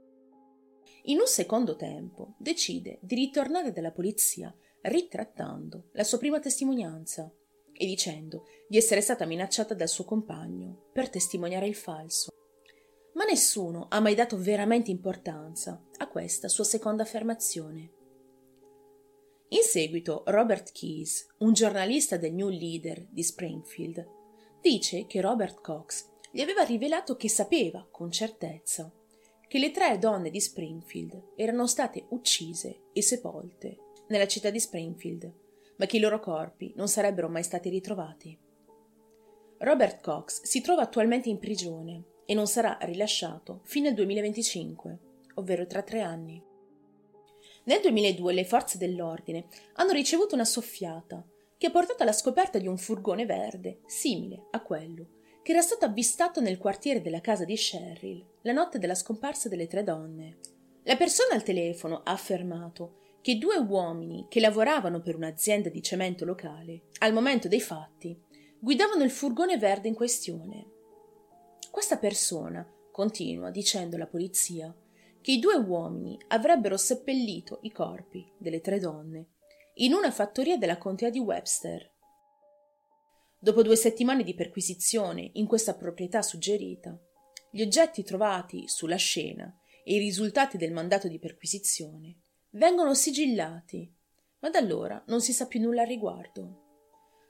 in 1.07 1.19
un 1.19 1.27
secondo 1.27 1.77
tempo 1.77 2.35
decide 2.37 2.99
di 3.01 3.15
ritornare 3.15 3.71
dalla 3.71 3.91
polizia 3.91 4.53
ritrattando 4.81 5.89
la 5.93 6.03
sua 6.03 6.17
prima 6.17 6.39
testimonianza 6.39 7.31
e 7.71 7.85
dicendo 7.85 8.43
di 8.67 8.75
essere 8.75 8.99
stata 8.99 9.25
minacciata 9.25 9.73
dal 9.73 9.87
suo 9.87 10.03
compagno 10.03 10.89
per 10.91 11.09
testimoniare 11.09 11.65
il 11.65 11.75
falso. 11.75 12.31
Ma 13.17 13.23
nessuno 13.23 13.87
ha 13.89 13.99
mai 13.99 14.13
dato 14.13 14.37
veramente 14.37 14.91
importanza 14.91 15.83
a 15.97 16.07
questa 16.07 16.47
sua 16.47 16.63
seconda 16.63 17.01
affermazione. 17.01 17.91
In 19.49 19.63
seguito 19.63 20.21
Robert 20.27 20.71
Keyes, 20.71 21.25
un 21.39 21.53
giornalista 21.53 22.17
del 22.17 22.33
New 22.33 22.49
Leader 22.49 23.07
di 23.09 23.23
Springfield, 23.23 24.07
dice 24.61 25.07
che 25.07 25.19
Robert 25.19 25.61
Cox 25.61 26.09
gli 26.31 26.41
aveva 26.41 26.61
rivelato 26.61 27.15
che 27.15 27.27
sapeva 27.27 27.87
con 27.89 28.11
certezza 28.11 28.93
che 29.47 29.57
le 29.57 29.71
tre 29.71 29.97
donne 29.97 30.29
di 30.29 30.39
Springfield 30.39 31.31
erano 31.35 31.65
state 31.65 32.05
uccise 32.09 32.81
e 32.93 33.01
sepolte 33.01 33.77
nella 34.09 34.27
città 34.27 34.51
di 34.51 34.59
Springfield, 34.59 35.33
ma 35.77 35.87
che 35.87 35.97
i 35.97 36.01
loro 36.01 36.19
corpi 36.19 36.71
non 36.75 36.87
sarebbero 36.87 37.29
mai 37.29 37.43
stati 37.43 37.69
ritrovati. 37.69 38.37
Robert 39.59 40.03
Cox 40.03 40.43
si 40.43 40.61
trova 40.61 40.83
attualmente 40.83 41.29
in 41.29 41.39
prigione 41.39 42.15
e 42.27 42.33
non 42.35 42.45
sarà 42.45 42.77
rilasciato 42.81 43.61
fino 43.63 43.87
al 43.87 43.95
2025, 43.95 44.99
ovvero 45.35 45.65
tra 45.65 45.81
tre 45.81 46.01
anni. 46.01 46.43
Nel 47.63 47.81
2002 47.81 48.33
le 48.33 48.45
forze 48.45 48.77
dell'ordine 48.77 49.47
hanno 49.75 49.93
ricevuto 49.93 50.35
una 50.35 50.45
soffiata 50.45 51.25
che 51.57 51.67
ha 51.67 51.71
portato 51.71 52.03
alla 52.03 52.11
scoperta 52.11 52.59
di 52.59 52.67
un 52.67 52.77
furgone 52.77 53.25
verde, 53.25 53.79
simile 53.85 54.47
a 54.51 54.61
quello 54.61 55.15
che 55.47 55.53
era 55.53 55.61
stato 55.61 55.85
avvistato 55.85 56.41
nel 56.41 56.57
quartiere 56.57 57.01
della 57.01 57.21
casa 57.21 57.45
di 57.45 57.55
Cheryl 57.55 58.25
la 58.41 58.51
notte 58.51 58.79
della 58.79 58.95
scomparsa 58.95 59.47
delle 59.47 59.67
tre 59.67 59.81
donne. 59.81 60.39
La 60.83 60.97
persona 60.97 61.35
al 61.35 61.43
telefono 61.43 62.01
ha 62.03 62.11
affermato 62.11 62.97
che 63.21 63.37
due 63.37 63.55
uomini 63.55 64.25
che 64.27 64.41
lavoravano 64.41 64.99
per 64.99 65.15
un'azienda 65.15 65.69
di 65.69 65.81
cemento 65.81 66.25
locale, 66.25 66.87
al 66.99 67.13
momento 67.13 67.47
dei 67.47 67.61
fatti, 67.61 68.17
guidavano 68.59 69.03
il 69.05 69.09
furgone 69.09 69.57
verde 69.57 69.87
in 69.87 69.93
questione. 69.93 70.65
Questa 71.77 71.99
persona 71.99 72.67
continua 72.91 73.51
dicendo 73.51 73.97
alla 73.97 74.07
polizia 74.07 74.75
che 75.21 75.31
i 75.31 75.37
due 75.37 75.57
uomini 75.57 76.17
avrebbero 76.29 76.75
seppellito 76.75 77.59
i 77.61 77.71
corpi 77.71 78.33
delle 78.39 78.61
tre 78.61 78.79
donne 78.79 79.27
in 79.75 79.93
una 79.93 80.09
fattoria 80.09 80.57
della 80.57 80.79
contea 80.79 81.11
di 81.11 81.19
Webster. 81.19 81.93
Dopo 83.39 83.61
due 83.61 83.75
settimane 83.75 84.23
di 84.23 84.33
perquisizione 84.33 85.29
in 85.33 85.45
questa 85.45 85.75
proprietà 85.75 86.23
suggerita, 86.23 86.99
gli 87.51 87.61
oggetti 87.61 88.01
trovati 88.01 88.67
sulla 88.67 88.95
scena 88.95 89.55
e 89.83 89.93
i 89.93 89.99
risultati 89.99 90.57
del 90.57 90.73
mandato 90.73 91.07
di 91.07 91.19
perquisizione 91.19 92.21
vengono 92.53 92.95
sigillati, 92.95 93.87
ma 94.39 94.49
da 94.49 94.57
allora 94.57 95.03
non 95.09 95.21
si 95.21 95.31
sa 95.31 95.45
più 95.45 95.61
nulla 95.61 95.83
al 95.83 95.87
riguardo. 95.87 96.63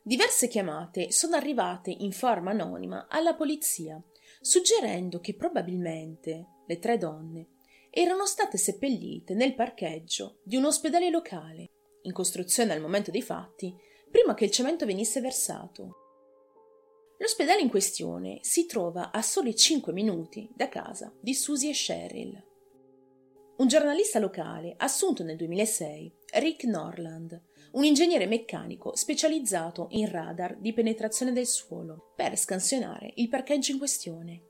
Diverse 0.04 0.48
chiamate 0.48 1.12
sono 1.12 1.36
arrivate 1.36 1.92
in 1.92 2.14
forma 2.14 2.52
anonima 2.52 3.08
alla 3.10 3.36
polizia, 3.36 4.02
suggerendo 4.48 5.20
che 5.20 5.36
probabilmente 5.36 6.62
le 6.66 6.80
tre 6.80 6.98
donne 6.98 7.50
erano 7.90 8.26
state 8.26 8.58
seppellite 8.58 9.34
nel 9.34 9.54
parcheggio 9.54 10.40
di 10.42 10.56
un 10.56 10.64
ospedale 10.64 11.10
locale, 11.10 11.72
in 12.04 12.14
costruzione 12.14 12.72
al 12.72 12.80
momento 12.80 13.12
dei 13.12 13.22
fatti, 13.22 13.76
prima 14.10 14.36
che 14.36 14.46
il 14.46 14.52
cemento 14.52 14.86
venisse 14.86 15.20
versato. 15.20 15.96
L'ospedale 17.18 17.60
in 17.60 17.70
questione 17.70 18.38
si 18.42 18.66
trova 18.66 19.12
a 19.12 19.22
soli 19.22 19.54
5 19.54 19.92
minuti 19.92 20.50
da 20.56 20.70
casa 20.70 21.14
di 21.20 21.34
Susie 21.34 21.72
e 21.72 21.74
Cheryl. 21.74 22.46
Un 23.58 23.68
giornalista 23.68 24.18
locale 24.18 24.76
assunto 24.78 25.24
nel 25.24 25.36
2006 25.36 26.14
Rick 26.36 26.64
Norland, 26.64 27.38
un 27.72 27.84
ingegnere 27.84 28.26
meccanico 28.26 28.96
specializzato 28.96 29.88
in 29.92 30.10
radar 30.10 30.58
di 30.58 30.74
penetrazione 30.74 31.32
del 31.32 31.48
suolo, 31.48 32.14
per 32.16 32.38
scansionare 32.38 33.12
il 33.16 33.30
parcheggio 33.30 33.72
in 33.72 33.78
questione. 33.78 34.42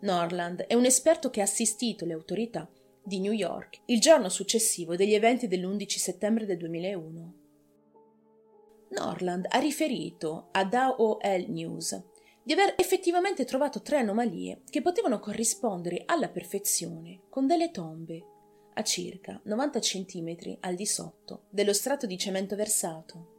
Norland 0.00 0.62
è 0.62 0.74
un 0.74 0.84
esperto 0.84 1.30
che 1.30 1.40
ha 1.40 1.44
assistito 1.44 2.04
le 2.04 2.14
autorità 2.14 2.70
di 3.02 3.18
New 3.20 3.32
York 3.32 3.80
il 3.86 4.00
giorno 4.00 4.28
successivo 4.28 4.96
degli 4.96 5.14
eventi 5.14 5.48
dell'11 5.48 5.86
settembre 5.96 6.46
del 6.46 6.56
2001. 6.58 7.34
Norland 8.90 9.46
ha 9.48 9.58
riferito 9.58 10.48
a 10.52 10.64
DAOL 10.64 11.44
News 11.48 12.02
di 12.42 12.52
aver 12.52 12.74
effettivamente 12.76 13.44
trovato 13.44 13.82
tre 13.82 13.98
anomalie 13.98 14.62
che 14.68 14.82
potevano 14.82 15.20
corrispondere 15.20 16.02
alla 16.06 16.28
perfezione 16.28 17.22
con 17.28 17.46
delle 17.46 17.70
tombe 17.70 18.24
a 18.74 18.82
circa 18.82 19.40
90 19.44 19.78
cm 19.78 20.56
al 20.60 20.74
di 20.74 20.86
sotto 20.86 21.44
dello 21.50 21.72
strato 21.72 22.06
di 22.06 22.16
cemento 22.16 22.56
versato. 22.56 23.38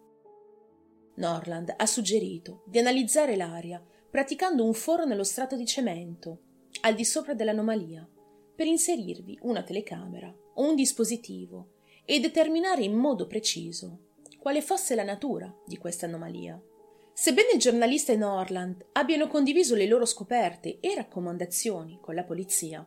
Norland 1.16 1.74
ha 1.76 1.86
suggerito 1.86 2.64
di 2.66 2.80
analizzare 2.80 3.36
l'aria 3.36 3.84
praticando 4.10 4.66
un 4.66 4.74
foro 4.74 5.06
nello 5.06 5.24
strato 5.24 5.56
di 5.56 5.66
cemento 5.66 6.40
al 6.82 6.96
di 6.96 7.06
sopra 7.06 7.34
dell'anomalia 7.34 8.08
per 8.56 8.68
inserirvi 8.68 9.40
una 9.44 9.64
telecamera 9.64 10.34
o 10.56 10.68
un 10.68 10.76
dispositivo 10.76 11.74
e 12.06 12.20
determinare 12.20 12.84
in 12.84 12.94
modo 12.94 13.28
preciso 13.28 14.10
quale 14.38 14.62
fosse 14.62 14.96
la 14.96 15.04
natura 15.04 15.54
di 15.66 15.78
questa 15.78 16.08
anomalia. 16.08 16.62
Sebbene 17.14 17.52
il 17.54 17.60
giornalista 17.60 18.12
e 18.12 18.16
Norland 18.16 18.86
abbiano 18.94 19.28
condiviso 19.28 19.76
le 19.76 19.86
loro 19.86 20.06
scoperte 20.06 20.80
e 20.80 20.96
raccomandazioni 20.96 22.00
con 22.02 22.16
la 22.16 22.24
polizia, 22.24 22.86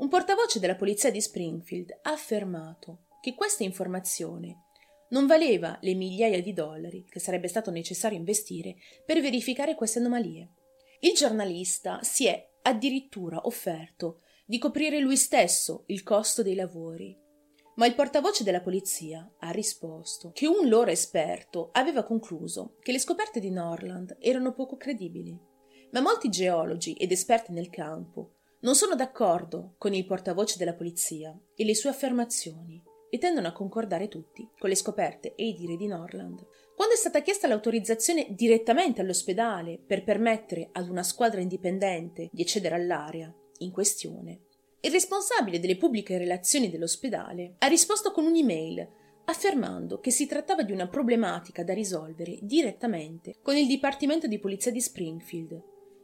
un 0.00 0.08
portavoce 0.08 0.58
della 0.58 0.76
polizia 0.76 1.10
di 1.10 1.20
Springfield 1.20 1.98
ha 2.02 2.12
affermato 2.12 3.04
che 3.20 3.34
questa 3.34 3.64
informazione 3.64 4.64
non 5.10 5.26
valeva 5.26 5.76
le 5.82 5.92
migliaia 5.92 6.40
di 6.40 6.54
dollari 6.54 7.04
che 7.06 7.20
sarebbe 7.20 7.48
stato 7.48 7.70
necessario 7.70 8.16
investire 8.16 8.76
per 9.04 9.20
verificare 9.20 9.74
queste 9.74 9.98
anomalie. 9.98 10.52
Il 11.00 11.12
giornalista 11.12 11.98
si 12.02 12.26
è 12.26 12.48
addirittura 12.62 13.40
offerto 13.44 14.22
di 14.46 14.56
coprire 14.56 15.00
lui 15.00 15.16
stesso 15.16 15.84
il 15.88 16.02
costo 16.02 16.42
dei 16.42 16.54
lavori. 16.54 17.14
Ma 17.74 17.84
il 17.84 17.94
portavoce 17.94 18.42
della 18.42 18.62
polizia 18.62 19.30
ha 19.38 19.50
risposto 19.50 20.30
che 20.32 20.46
un 20.46 20.66
loro 20.66 20.90
esperto 20.90 21.68
aveva 21.72 22.04
concluso 22.04 22.76
che 22.80 22.92
le 22.92 22.98
scoperte 22.98 23.38
di 23.38 23.50
Norland 23.50 24.16
erano 24.18 24.54
poco 24.54 24.78
credibili. 24.78 25.38
Ma 25.92 26.00
molti 26.00 26.30
geologi 26.30 26.94
ed 26.94 27.12
esperti 27.12 27.52
nel 27.52 27.68
campo 27.68 28.36
non 28.60 28.74
sono 28.74 28.94
d'accordo 28.94 29.74
con 29.78 29.94
il 29.94 30.04
portavoce 30.04 30.56
della 30.58 30.74
polizia 30.74 31.36
e 31.54 31.64
le 31.64 31.74
sue 31.74 31.90
affermazioni 31.90 32.82
e 33.10 33.18
tendono 33.18 33.48
a 33.48 33.52
concordare 33.52 34.08
tutti 34.08 34.48
con 34.58 34.68
le 34.68 34.76
scoperte 34.76 35.34
e 35.34 35.46
i 35.46 35.54
diri 35.54 35.76
di 35.76 35.86
Norland. 35.86 36.46
Quando 36.76 36.94
è 36.94 36.96
stata 36.96 37.22
chiesta 37.22 37.48
l'autorizzazione 37.48 38.28
direttamente 38.30 39.00
all'ospedale 39.00 39.78
per 39.84 40.04
permettere 40.04 40.68
ad 40.72 40.88
una 40.88 41.02
squadra 41.02 41.40
indipendente 41.40 42.28
di 42.30 42.42
accedere 42.42 42.74
all'area 42.74 43.34
in 43.58 43.70
questione, 43.70 44.42
il 44.80 44.90
responsabile 44.90 45.60
delle 45.60 45.76
pubbliche 45.76 46.16
relazioni 46.16 46.70
dell'ospedale 46.70 47.56
ha 47.58 47.66
risposto 47.66 48.12
con 48.12 48.24
un'email 48.24 48.88
affermando 49.26 50.00
che 50.00 50.10
si 50.10 50.26
trattava 50.26 50.62
di 50.62 50.72
una 50.72 50.88
problematica 50.88 51.62
da 51.62 51.74
risolvere 51.74 52.38
direttamente 52.40 53.36
con 53.42 53.56
il 53.56 53.66
Dipartimento 53.66 54.26
di 54.26 54.38
Polizia 54.38 54.72
di 54.72 54.80
Springfield 54.80 55.62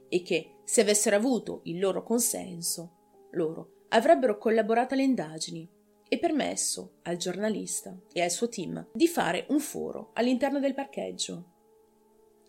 e 0.09 0.23
che, 0.23 0.56
se 0.67 0.81
avessero 0.81 1.15
avuto 1.15 1.61
il 1.65 1.79
loro 1.79 2.03
consenso, 2.03 3.29
loro 3.31 3.85
avrebbero 3.91 4.37
collaborato 4.37 4.95
alle 4.95 5.05
indagini 5.05 5.71
e 6.09 6.19
permesso 6.19 6.97
al 7.03 7.17
giornalista 7.17 7.97
e 8.13 8.21
al 8.21 8.33
suo 8.33 8.49
team 8.49 8.89
di 8.93 9.07
fare 9.07 9.47
un 9.51 9.61
foro 9.61 10.11
all'interno 10.15 10.59
del 10.59 10.75
parcheggio. 10.75 11.53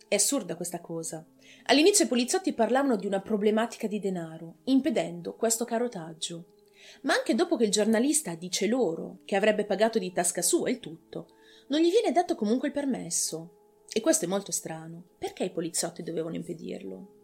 È 0.08 0.16
assurda 0.16 0.56
questa 0.56 0.80
cosa. 0.80 1.24
All'inizio 1.66 2.06
i 2.06 2.08
poliziotti 2.08 2.52
parlavano 2.54 2.96
di 2.96 3.06
una 3.06 3.20
problematica 3.20 3.86
di 3.86 4.00
denaro, 4.00 4.56
impedendo 4.64 5.36
questo 5.36 5.64
carotaggio. 5.64 6.54
Ma 7.02 7.14
anche 7.14 7.36
dopo 7.36 7.54
che 7.56 7.64
il 7.64 7.70
giornalista 7.70 8.34
dice 8.34 8.66
loro 8.66 9.18
che 9.26 9.36
avrebbe 9.36 9.64
pagato 9.64 10.00
di 10.00 10.10
tasca 10.10 10.42
sua 10.42 10.70
il 10.70 10.80
tutto, 10.80 11.36
non 11.68 11.80
gli 11.80 11.90
viene 11.90 12.10
dato 12.10 12.34
comunque 12.34 12.66
il 12.66 12.74
permesso. 12.74 13.84
E 13.92 14.00
questo 14.00 14.24
è 14.24 14.28
molto 14.28 14.50
strano. 14.50 15.04
Perché 15.18 15.44
i 15.44 15.50
poliziotti 15.50 16.02
dovevano 16.02 16.34
impedirlo? 16.34 17.17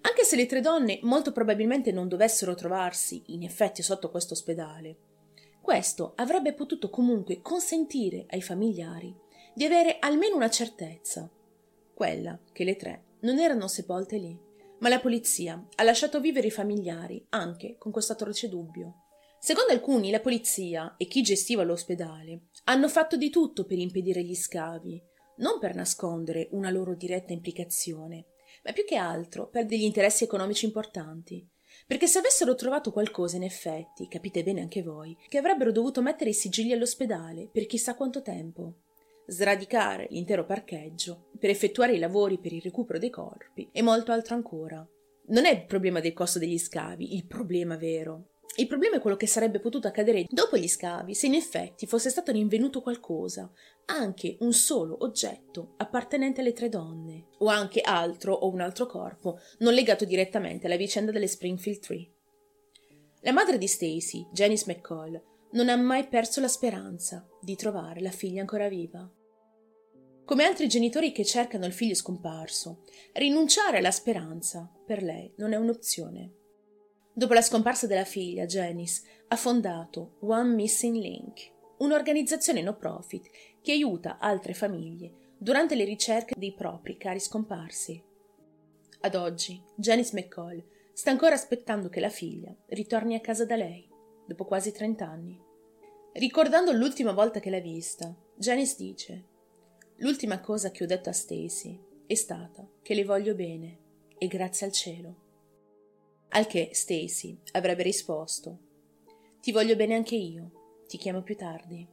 Anche 0.00 0.24
se 0.24 0.36
le 0.36 0.46
tre 0.46 0.60
donne 0.60 0.98
molto 1.02 1.32
probabilmente 1.32 1.92
non 1.92 2.08
dovessero 2.08 2.54
trovarsi 2.54 3.22
in 3.26 3.42
effetti 3.42 3.82
sotto 3.82 4.10
questo 4.10 4.34
ospedale, 4.34 4.96
questo 5.60 6.12
avrebbe 6.16 6.52
potuto 6.52 6.90
comunque 6.90 7.40
consentire 7.40 8.26
ai 8.28 8.42
familiari 8.42 9.14
di 9.54 9.64
avere 9.64 9.98
almeno 9.98 10.36
una 10.36 10.50
certezza, 10.50 11.30
quella 11.94 12.38
che 12.52 12.64
le 12.64 12.76
tre 12.76 13.04
non 13.20 13.38
erano 13.38 13.68
sepolte 13.68 14.18
lì, 14.18 14.38
ma 14.80 14.88
la 14.88 15.00
polizia 15.00 15.66
ha 15.76 15.82
lasciato 15.82 16.20
vivere 16.20 16.48
i 16.48 16.50
familiari 16.50 17.24
anche 17.30 17.76
con 17.78 17.92
questo 17.92 18.12
atroce 18.12 18.48
dubbio. 18.48 19.04
Secondo 19.38 19.72
alcuni, 19.72 20.10
la 20.10 20.20
polizia 20.20 20.94
e 20.96 21.06
chi 21.06 21.22
gestiva 21.22 21.62
l'ospedale 21.62 22.48
hanno 22.64 22.88
fatto 22.88 23.16
di 23.16 23.30
tutto 23.30 23.64
per 23.64 23.78
impedire 23.78 24.22
gli 24.22 24.34
scavi, 24.34 25.02
non 25.36 25.58
per 25.58 25.74
nascondere 25.74 26.48
una 26.52 26.70
loro 26.70 26.94
diretta 26.94 27.32
implicazione, 27.32 28.26
ma 28.64 28.72
più 28.72 28.84
che 28.84 28.96
altro 28.96 29.48
per 29.48 29.66
degli 29.66 29.82
interessi 29.82 30.24
economici 30.24 30.64
importanti, 30.64 31.46
perché 31.86 32.06
se 32.06 32.18
avessero 32.18 32.54
trovato 32.54 32.92
qualcosa 32.92 33.36
in 33.36 33.42
effetti, 33.42 34.08
capite 34.08 34.42
bene 34.42 34.62
anche 34.62 34.82
voi, 34.82 35.16
che 35.28 35.38
avrebbero 35.38 35.70
dovuto 35.70 36.00
mettere 36.02 36.30
i 36.30 36.34
sigilli 36.34 36.72
all'ospedale 36.72 37.48
per 37.52 37.66
chissà 37.66 37.94
quanto 37.94 38.22
tempo, 38.22 38.78
sradicare 39.26 40.06
l'intero 40.10 40.44
parcheggio 40.44 41.30
per 41.38 41.50
effettuare 41.50 41.94
i 41.94 41.98
lavori 41.98 42.38
per 42.38 42.52
il 42.52 42.62
recupero 42.62 42.98
dei 42.98 43.10
corpi 43.10 43.68
e 43.72 43.82
molto 43.82 44.12
altro 44.12 44.34
ancora. 44.34 44.86
Non 45.26 45.46
è 45.46 45.52
il 45.52 45.64
problema 45.64 46.00
del 46.00 46.12
costo 46.12 46.38
degli 46.38 46.58
scavi 46.58 47.14
il 47.14 47.26
problema 47.26 47.76
vero. 47.76 48.33
Il 48.56 48.68
problema 48.68 48.96
è 48.96 49.00
quello 49.00 49.16
che 49.16 49.26
sarebbe 49.26 49.58
potuto 49.58 49.88
accadere 49.88 50.26
dopo 50.28 50.56
gli 50.56 50.68
scavi 50.68 51.12
se 51.14 51.26
in 51.26 51.34
effetti 51.34 51.86
fosse 51.86 52.08
stato 52.08 52.30
rinvenuto 52.30 52.82
qualcosa, 52.82 53.50
anche 53.86 54.36
un 54.40 54.52
solo 54.52 54.96
oggetto 55.00 55.74
appartenente 55.78 56.40
alle 56.40 56.52
tre 56.52 56.68
donne, 56.68 57.30
o 57.38 57.46
anche 57.46 57.80
altro 57.80 58.32
o 58.32 58.48
un 58.52 58.60
altro 58.60 58.86
corpo 58.86 59.40
non 59.58 59.74
legato 59.74 60.04
direttamente 60.04 60.66
alla 60.66 60.76
vicenda 60.76 61.10
delle 61.10 61.26
Springfield 61.26 61.80
Tree. 61.80 62.12
La 63.22 63.32
madre 63.32 63.58
di 63.58 63.66
Stacy, 63.66 64.28
Janice 64.32 64.70
McCall, 64.70 65.20
non 65.52 65.68
ha 65.68 65.76
mai 65.76 66.06
perso 66.06 66.40
la 66.40 66.48
speranza 66.48 67.26
di 67.40 67.56
trovare 67.56 68.00
la 68.00 68.10
figlia 68.10 68.40
ancora 68.40 68.68
viva. 68.68 69.10
Come 70.24 70.44
altri 70.44 70.68
genitori 70.68 71.10
che 71.10 71.24
cercano 71.24 71.66
il 71.66 71.72
figlio 71.72 71.94
scomparso, 71.94 72.84
rinunciare 73.14 73.78
alla 73.78 73.90
speranza 73.90 74.70
per 74.86 75.02
lei 75.02 75.32
non 75.36 75.52
è 75.52 75.56
un'opzione. 75.56 76.43
Dopo 77.16 77.32
la 77.32 77.42
scomparsa 77.42 77.86
della 77.86 78.04
figlia, 78.04 78.44
Janice 78.44 79.02
ha 79.28 79.36
fondato 79.36 80.16
One 80.22 80.52
Missing 80.52 80.96
Link, 80.96 81.48
un'organizzazione 81.78 82.60
no 82.60 82.74
profit 82.74 83.30
che 83.62 83.70
aiuta 83.70 84.18
altre 84.18 84.52
famiglie 84.52 85.32
durante 85.38 85.76
le 85.76 85.84
ricerche 85.84 86.34
dei 86.36 86.52
propri 86.52 86.96
cari 86.96 87.20
scomparsi. 87.20 88.02
Ad 89.02 89.14
oggi, 89.14 89.62
Janice 89.76 90.16
McCall 90.16 90.60
sta 90.92 91.12
ancora 91.12 91.36
aspettando 91.36 91.88
che 91.88 92.00
la 92.00 92.08
figlia 92.08 92.52
ritorni 92.70 93.14
a 93.14 93.20
casa 93.20 93.44
da 93.44 93.54
lei, 93.54 93.88
dopo 94.26 94.44
quasi 94.44 94.72
trent'anni. 94.72 95.40
Ricordando 96.14 96.72
l'ultima 96.72 97.12
volta 97.12 97.38
che 97.38 97.50
l'ha 97.50 97.60
vista, 97.60 98.12
Janice 98.34 98.74
dice: 98.76 99.24
L'ultima 99.98 100.40
cosa 100.40 100.72
che 100.72 100.82
ho 100.82 100.86
detto 100.86 101.10
a 101.10 101.12
Stacy 101.12 101.80
è 102.06 102.14
stata 102.14 102.68
che 102.82 102.94
le 102.94 103.04
voglio 103.04 103.36
bene 103.36 103.78
e 104.18 104.26
grazie 104.26 104.66
al 104.66 104.72
cielo. 104.72 105.23
Al 106.36 106.48
che 106.48 106.70
Stacy 106.72 107.38
avrebbe 107.52 107.84
risposto: 107.84 108.58
Ti 109.40 109.52
voglio 109.52 109.76
bene 109.76 109.94
anche 109.94 110.16
io, 110.16 110.82
ti 110.88 110.96
chiamo 110.96 111.22
più 111.22 111.36
tardi. 111.36 111.86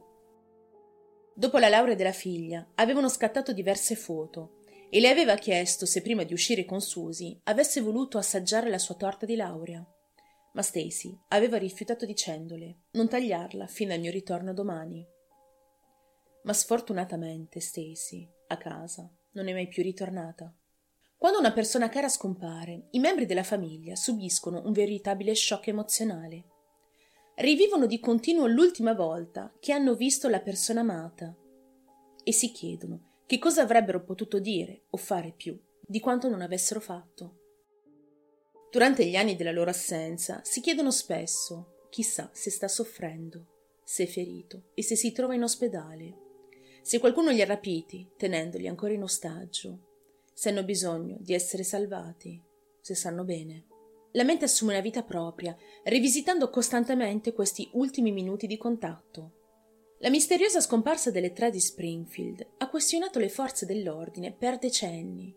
Dopo 1.32 1.58
la 1.58 1.68
laurea 1.68 1.94
della 1.94 2.10
figlia, 2.10 2.72
avevano 2.74 3.08
scattato 3.08 3.52
diverse 3.52 3.94
foto 3.94 4.58
e 4.90 4.98
le 4.98 5.10
aveva 5.10 5.36
chiesto 5.36 5.86
se 5.86 6.02
prima 6.02 6.24
di 6.24 6.32
uscire 6.32 6.64
con 6.64 6.80
Susie 6.80 7.38
avesse 7.44 7.80
voluto 7.80 8.18
assaggiare 8.18 8.68
la 8.68 8.78
sua 8.78 8.96
torta 8.96 9.26
di 9.26 9.36
laurea. 9.36 9.86
Ma 10.54 10.62
Stacy 10.62 11.16
aveva 11.28 11.56
rifiutato 11.56 12.04
dicendole 12.04 12.86
non 12.90 13.08
tagliarla 13.08 13.68
fino 13.68 13.92
al 13.92 14.00
mio 14.00 14.10
ritorno 14.10 14.52
domani. 14.52 15.06
Ma 16.42 16.52
sfortunatamente 16.52 17.60
Stacy, 17.60 18.28
a 18.48 18.56
casa, 18.56 19.08
non 19.34 19.46
è 19.46 19.52
mai 19.52 19.68
più 19.68 19.84
ritornata. 19.84 20.52
Quando 21.22 21.38
una 21.38 21.52
persona 21.52 21.88
cara 21.88 22.08
scompare, 22.08 22.88
i 22.90 22.98
membri 22.98 23.26
della 23.26 23.44
famiglia 23.44 23.94
subiscono 23.94 24.60
un 24.64 24.72
veritabile 24.72 25.36
shock 25.36 25.68
emozionale. 25.68 26.46
Rivivono 27.36 27.86
di 27.86 28.00
continuo 28.00 28.48
l'ultima 28.48 28.92
volta 28.92 29.54
che 29.60 29.70
hanno 29.70 29.94
visto 29.94 30.28
la 30.28 30.40
persona 30.40 30.80
amata 30.80 31.32
e 32.24 32.32
si 32.32 32.50
chiedono 32.50 33.20
che 33.24 33.38
cosa 33.38 33.62
avrebbero 33.62 34.02
potuto 34.02 34.40
dire 34.40 34.86
o 34.90 34.96
fare 34.96 35.30
più 35.30 35.56
di 35.80 36.00
quanto 36.00 36.28
non 36.28 36.40
avessero 36.40 36.80
fatto. 36.80 37.36
Durante 38.72 39.06
gli 39.06 39.14
anni 39.14 39.36
della 39.36 39.52
loro 39.52 39.70
assenza 39.70 40.40
si 40.42 40.60
chiedono 40.60 40.90
spesso 40.90 41.86
chissà 41.88 42.30
se 42.32 42.50
sta 42.50 42.66
soffrendo, 42.66 43.78
se 43.84 44.02
è 44.02 44.06
ferito 44.08 44.70
e 44.74 44.82
se 44.82 44.96
si 44.96 45.12
trova 45.12 45.36
in 45.36 45.44
ospedale, 45.44 46.16
se 46.82 46.98
qualcuno 46.98 47.30
li 47.30 47.40
ha 47.40 47.46
rapiti 47.46 48.10
tenendoli 48.16 48.66
ancora 48.66 48.92
in 48.92 49.04
ostaggio, 49.04 49.91
se 50.32 50.48
hanno 50.48 50.64
bisogno 50.64 51.16
di 51.20 51.34
essere 51.34 51.62
salvati, 51.62 52.40
se 52.80 52.94
sanno 52.94 53.24
bene. 53.24 53.66
La 54.12 54.24
mente 54.24 54.44
assume 54.44 54.72
una 54.72 54.82
vita 54.82 55.02
propria, 55.02 55.56
rivisitando 55.84 56.50
costantemente 56.50 57.32
questi 57.32 57.68
ultimi 57.72 58.12
minuti 58.12 58.46
di 58.46 58.56
contatto 58.56 59.40
la 60.02 60.10
misteriosa 60.10 60.60
scomparsa 60.60 61.12
delle 61.12 61.32
tre 61.32 61.52
di 61.52 61.60
Springfield 61.60 62.44
ha 62.58 62.68
questionato 62.68 63.20
le 63.20 63.28
forze 63.28 63.66
dell'ordine 63.66 64.32
per 64.32 64.58
decenni 64.58 65.32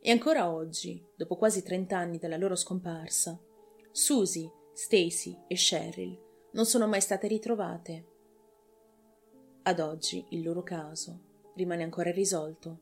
e 0.00 0.10
ancora 0.12 0.52
oggi, 0.52 1.04
dopo 1.16 1.34
quasi 1.34 1.64
trent'anni 1.64 2.18
dalla 2.18 2.36
loro 2.36 2.54
scomparsa, 2.54 3.36
Susie, 3.90 4.48
Stacy 4.72 5.36
e 5.48 5.56
Cheryl 5.56 6.16
non 6.52 6.64
sono 6.64 6.86
mai 6.86 7.00
state 7.00 7.26
ritrovate. 7.26 8.06
Ad 9.62 9.80
oggi 9.80 10.24
il 10.28 10.44
loro 10.44 10.62
caso 10.62 11.50
rimane 11.56 11.82
ancora 11.82 12.10
irrisolto. 12.10 12.78